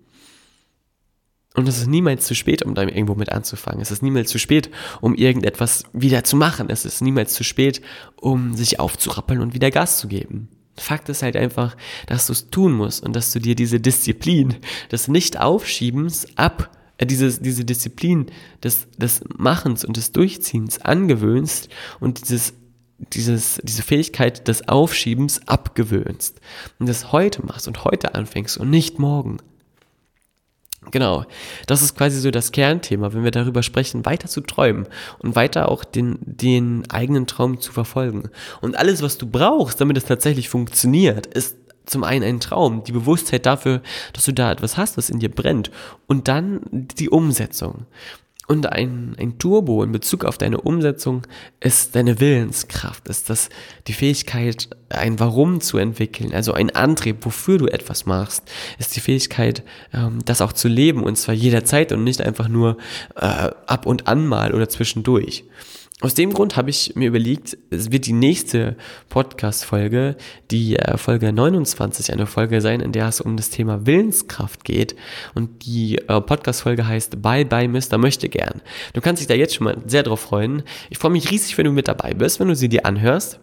Und 1.56 1.68
es 1.68 1.78
ist 1.78 1.86
niemals 1.86 2.26
zu 2.26 2.34
spät, 2.34 2.62
um 2.62 2.74
da 2.74 2.82
irgendwo 2.82 3.14
mit 3.14 3.30
anzufangen. 3.30 3.80
Es 3.80 3.92
ist 3.92 4.02
niemals 4.02 4.28
zu 4.28 4.40
spät, 4.40 4.70
um 5.00 5.14
irgendetwas 5.14 5.84
wieder 5.92 6.24
zu 6.24 6.36
machen. 6.36 6.68
Es 6.68 6.84
ist 6.84 7.00
niemals 7.00 7.32
zu 7.32 7.44
spät, 7.44 7.80
um 8.16 8.54
sich 8.54 8.80
aufzurappeln 8.80 9.40
und 9.40 9.54
wieder 9.54 9.70
Gas 9.70 9.98
zu 9.98 10.08
geben. 10.08 10.48
Fakt 10.76 11.08
ist 11.08 11.22
halt 11.22 11.36
einfach, 11.36 11.76
dass 12.06 12.26
du 12.26 12.32
es 12.32 12.50
tun 12.50 12.72
musst 12.72 13.04
und 13.04 13.14
dass 13.14 13.32
du 13.32 13.38
dir 13.38 13.54
diese 13.54 13.78
Disziplin 13.78 14.56
des 14.90 15.06
Nicht-Aufschiebens 15.06 16.36
ab, 16.36 16.76
äh, 16.98 17.06
dieses, 17.06 17.40
diese 17.40 17.64
Disziplin 17.64 18.26
des, 18.64 18.88
des 18.98 19.22
Machens 19.36 19.84
und 19.84 19.96
des 19.96 20.10
Durchziehens 20.10 20.80
angewöhnst 20.80 21.68
und 22.00 22.28
dieses 22.28 22.54
dieses, 22.98 23.60
diese 23.62 23.82
Fähigkeit 23.82 24.46
des 24.48 24.68
Aufschiebens 24.68 25.46
abgewöhnst 25.48 26.40
und 26.78 26.88
das 26.88 27.12
heute 27.12 27.44
machst 27.44 27.68
und 27.68 27.84
heute 27.84 28.14
anfängst 28.14 28.56
und 28.56 28.70
nicht 28.70 28.98
morgen. 28.98 29.38
Genau, 30.90 31.24
das 31.66 31.82
ist 31.82 31.96
quasi 31.96 32.20
so 32.20 32.30
das 32.30 32.52
Kernthema, 32.52 33.12
wenn 33.12 33.24
wir 33.24 33.30
darüber 33.30 33.62
sprechen, 33.62 34.04
weiter 34.04 34.28
zu 34.28 34.42
träumen 34.42 34.86
und 35.18 35.34
weiter 35.34 35.70
auch 35.70 35.82
den, 35.82 36.18
den 36.20 36.88
eigenen 36.90 37.26
Traum 37.26 37.60
zu 37.60 37.72
verfolgen. 37.72 38.28
Und 38.60 38.76
alles, 38.76 39.02
was 39.02 39.16
du 39.18 39.26
brauchst, 39.26 39.80
damit 39.80 39.96
es 39.96 40.04
tatsächlich 40.04 40.48
funktioniert, 40.48 41.26
ist 41.26 41.56
zum 41.86 42.04
einen 42.04 42.24
ein 42.24 42.40
Traum, 42.40 42.84
die 42.84 42.92
Bewusstheit 42.92 43.46
dafür, 43.46 43.82
dass 44.12 44.24
du 44.24 44.32
da 44.32 44.52
etwas 44.52 44.76
hast, 44.76 44.96
was 44.96 45.10
in 45.10 45.18
dir 45.18 45.30
brennt 45.30 45.70
und 46.06 46.28
dann 46.28 46.60
die 46.70 47.10
Umsetzung. 47.10 47.86
Und 48.46 48.70
ein, 48.70 49.16
ein 49.18 49.38
Turbo 49.38 49.82
in 49.82 49.92
Bezug 49.92 50.24
auf 50.24 50.36
deine 50.36 50.60
Umsetzung 50.60 51.26
ist 51.60 51.94
deine 51.96 52.20
Willenskraft, 52.20 53.08
ist 53.08 53.30
das 53.30 53.48
die 53.86 53.94
Fähigkeit, 53.94 54.68
ein 54.90 55.18
Warum 55.18 55.60
zu 55.60 55.78
entwickeln, 55.78 56.32
also 56.34 56.52
ein 56.52 56.74
Antrieb, 56.74 57.24
wofür 57.24 57.58
du 57.58 57.66
etwas 57.66 58.04
machst, 58.06 58.44
ist 58.78 58.96
die 58.96 59.00
Fähigkeit, 59.00 59.62
ähm, 59.92 60.18
das 60.24 60.42
auch 60.42 60.52
zu 60.52 60.68
leben 60.68 61.02
und 61.02 61.16
zwar 61.16 61.34
jederzeit 61.34 61.92
und 61.92 62.04
nicht 62.04 62.20
einfach 62.20 62.48
nur 62.48 62.76
äh, 63.16 63.50
ab 63.66 63.86
und 63.86 64.08
an 64.08 64.26
mal 64.26 64.54
oder 64.54 64.68
zwischendurch. 64.68 65.44
Aus 66.00 66.14
dem 66.14 66.34
Grund 66.34 66.56
habe 66.56 66.70
ich 66.70 66.96
mir 66.96 67.06
überlegt, 67.06 67.56
es 67.70 67.92
wird 67.92 68.06
die 68.06 68.12
nächste 68.12 68.76
Podcast-Folge, 69.10 70.16
die 70.50 70.76
äh, 70.76 70.98
Folge 70.98 71.32
29, 71.32 72.12
eine 72.12 72.26
Folge 72.26 72.60
sein, 72.60 72.80
in 72.80 72.90
der 72.90 73.06
es 73.06 73.20
um 73.20 73.36
das 73.36 73.50
Thema 73.50 73.86
Willenskraft 73.86 74.64
geht. 74.64 74.96
Und 75.34 75.64
die 75.64 75.98
äh, 75.98 76.20
Podcast-Folge 76.20 76.86
heißt 76.86 77.22
Bye 77.22 77.44
Bye 77.44 77.68
Mr. 77.68 77.96
Möchte 77.96 78.28
gern. 78.28 78.60
Du 78.92 79.00
kannst 79.00 79.20
dich 79.20 79.28
da 79.28 79.34
jetzt 79.34 79.54
schon 79.54 79.64
mal 79.64 79.78
sehr 79.86 80.02
drauf 80.02 80.20
freuen. 80.20 80.64
Ich 80.90 80.98
freue 80.98 81.12
mich 81.12 81.30
riesig, 81.30 81.56
wenn 81.58 81.66
du 81.66 81.72
mit 81.72 81.86
dabei 81.86 82.12
bist, 82.12 82.40
wenn 82.40 82.48
du 82.48 82.56
sie 82.56 82.68
dir 82.68 82.86
anhörst. 82.86 83.38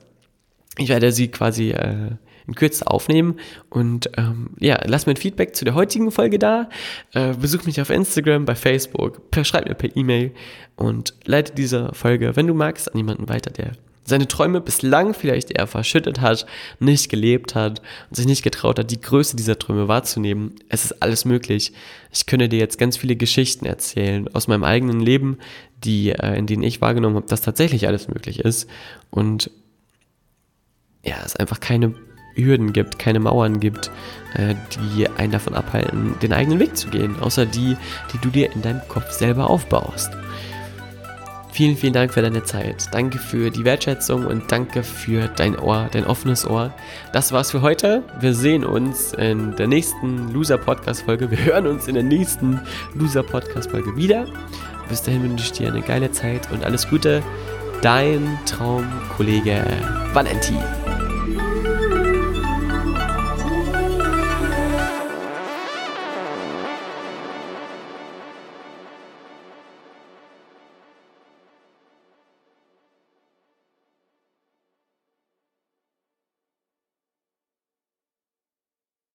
Ich 0.78 0.90
werde 0.90 1.14
sie 1.14 1.30
quasi 1.30 1.72
äh, 1.72 2.12
in 2.48 2.56
Kürze 2.56 2.88
aufnehmen. 2.88 3.40
Und 3.70 4.10
ähm, 4.18 4.52
ja, 4.60 4.80
lass 4.86 5.06
mir 5.06 5.14
ein 5.14 5.18
Feedback 5.18 5.56
zu 5.56 5.66
der 5.66 5.76
heutigen 5.76 6.12
Folge 6.12 6.40
da. 6.40 6.70
Äh, 7.14 7.34
besuch 7.34 7.66
mich 7.66 7.82
auf 7.82 7.90
Instagram, 7.90 8.46
bei 8.46 8.56
Facebook, 8.56 9.22
schreib 9.44 9.68
mir 9.68 9.76
per 9.76 9.96
E-Mail 9.96 10.32
und 10.76 11.14
leite 11.26 11.54
diese 11.54 11.94
Folge, 11.94 12.36
wenn 12.36 12.48
du 12.48 12.54
magst, 12.54 12.92
an 12.92 12.98
jemanden 12.98 13.30
weiter, 13.30 13.52
der 13.52 13.72
seine 14.04 14.28
Träume 14.28 14.62
bislang 14.62 15.14
vielleicht 15.14 15.52
eher 15.52 15.68
verschüttet 15.68 16.22
hat, 16.22 16.46
nicht 16.80 17.10
gelebt 17.10 17.56
hat 17.56 17.82
und 18.10 18.16
sich 18.16 18.26
nicht 18.26 18.44
getraut 18.44 18.80
hat, 18.80 18.92
die 18.92 19.00
Größe 19.00 19.36
dieser 19.36 19.60
Träume 19.60 19.88
wahrzunehmen. 19.88 20.56
Es 20.70 20.86
ist 20.86 21.02
alles 21.02 21.26
möglich. 21.26 21.74
Ich 22.12 22.26
könnte 22.26 22.50
dir 22.50 22.60
jetzt 22.60 22.78
ganz 22.78 22.98
viele 22.98 23.16
Geschichten 23.16 23.66
erzählen 23.66 24.28
aus 24.34 24.48
meinem 24.48 24.64
eigenen 24.64 25.00
Leben, 25.00 25.38
die, 25.84 26.10
äh, 26.10 26.38
in 26.38 26.48
denen 26.48 26.64
ich 26.64 26.82
wahrgenommen 26.82 27.16
habe, 27.16 27.28
dass 27.28 27.42
tatsächlich 27.42 27.88
alles 27.88 28.08
möglich 28.08 28.40
ist. 28.40 28.70
Und 29.10 29.52
ja, 31.04 31.16
es 31.26 31.36
einfach 31.36 31.60
keine 31.60 31.94
Hürden 32.36 32.74
gibt, 32.74 33.00
keine 33.00 33.20
Mauern 33.20 33.60
gibt, 33.60 33.92
äh, 34.36 34.56
die 34.76 35.08
einen 35.10 35.32
davon 35.32 35.54
abhalten, 35.54 36.16
den 36.22 36.34
eigenen 36.34 36.60
Weg 36.60 36.78
zu 36.78 36.90
gehen, 36.90 37.16
außer 37.20 37.46
die, 37.46 37.78
die 38.14 38.18
du 38.20 38.30
dir 38.30 38.52
in 38.54 38.62
deinem 38.62 38.82
Kopf 38.88 39.12
selber 39.12 39.50
aufbaust. 39.50 40.12
Vielen, 41.52 41.76
vielen 41.76 41.94
Dank 41.94 42.14
für 42.14 42.22
deine 42.22 42.44
Zeit. 42.44 42.88
Danke 42.92 43.20
für 43.20 43.52
die 43.52 43.66
Wertschätzung 43.66 44.26
und 44.26 44.50
danke 44.52 44.84
für 44.84 45.28
dein 45.28 45.60
Ohr, 45.60 45.90
dein 45.92 46.06
offenes 46.06 46.48
Ohr. 46.50 46.74
Das 47.12 47.34
war's 47.34 47.52
für 47.52 47.62
heute. 47.62 48.04
Wir 48.22 48.34
sehen 48.34 48.64
uns 48.64 49.12
in 49.14 49.56
der 49.58 49.68
nächsten 49.68 50.32
Loser 50.32 50.58
Podcast 50.58 51.04
Folge. 51.04 51.30
Wir 51.30 51.44
hören 51.44 51.68
uns 51.68 51.90
in 51.90 51.96
der 51.96 52.04
nächsten 52.04 52.62
Loser 52.94 53.24
Podcast 53.24 53.70
Folge 53.70 53.98
wieder. 53.98 54.26
Bis 54.88 55.02
dahin 55.02 55.24
wünsche 55.24 55.46
ich 55.46 55.52
dir 55.52 55.68
eine 55.68 55.82
geile 55.82 56.12
Zeit 56.12 56.50
und 56.52 56.64
alles 56.64 56.90
Gute. 56.90 57.22
Dein 57.82 58.40
Traumkollege 58.46 59.66
Valentin. 60.14 60.81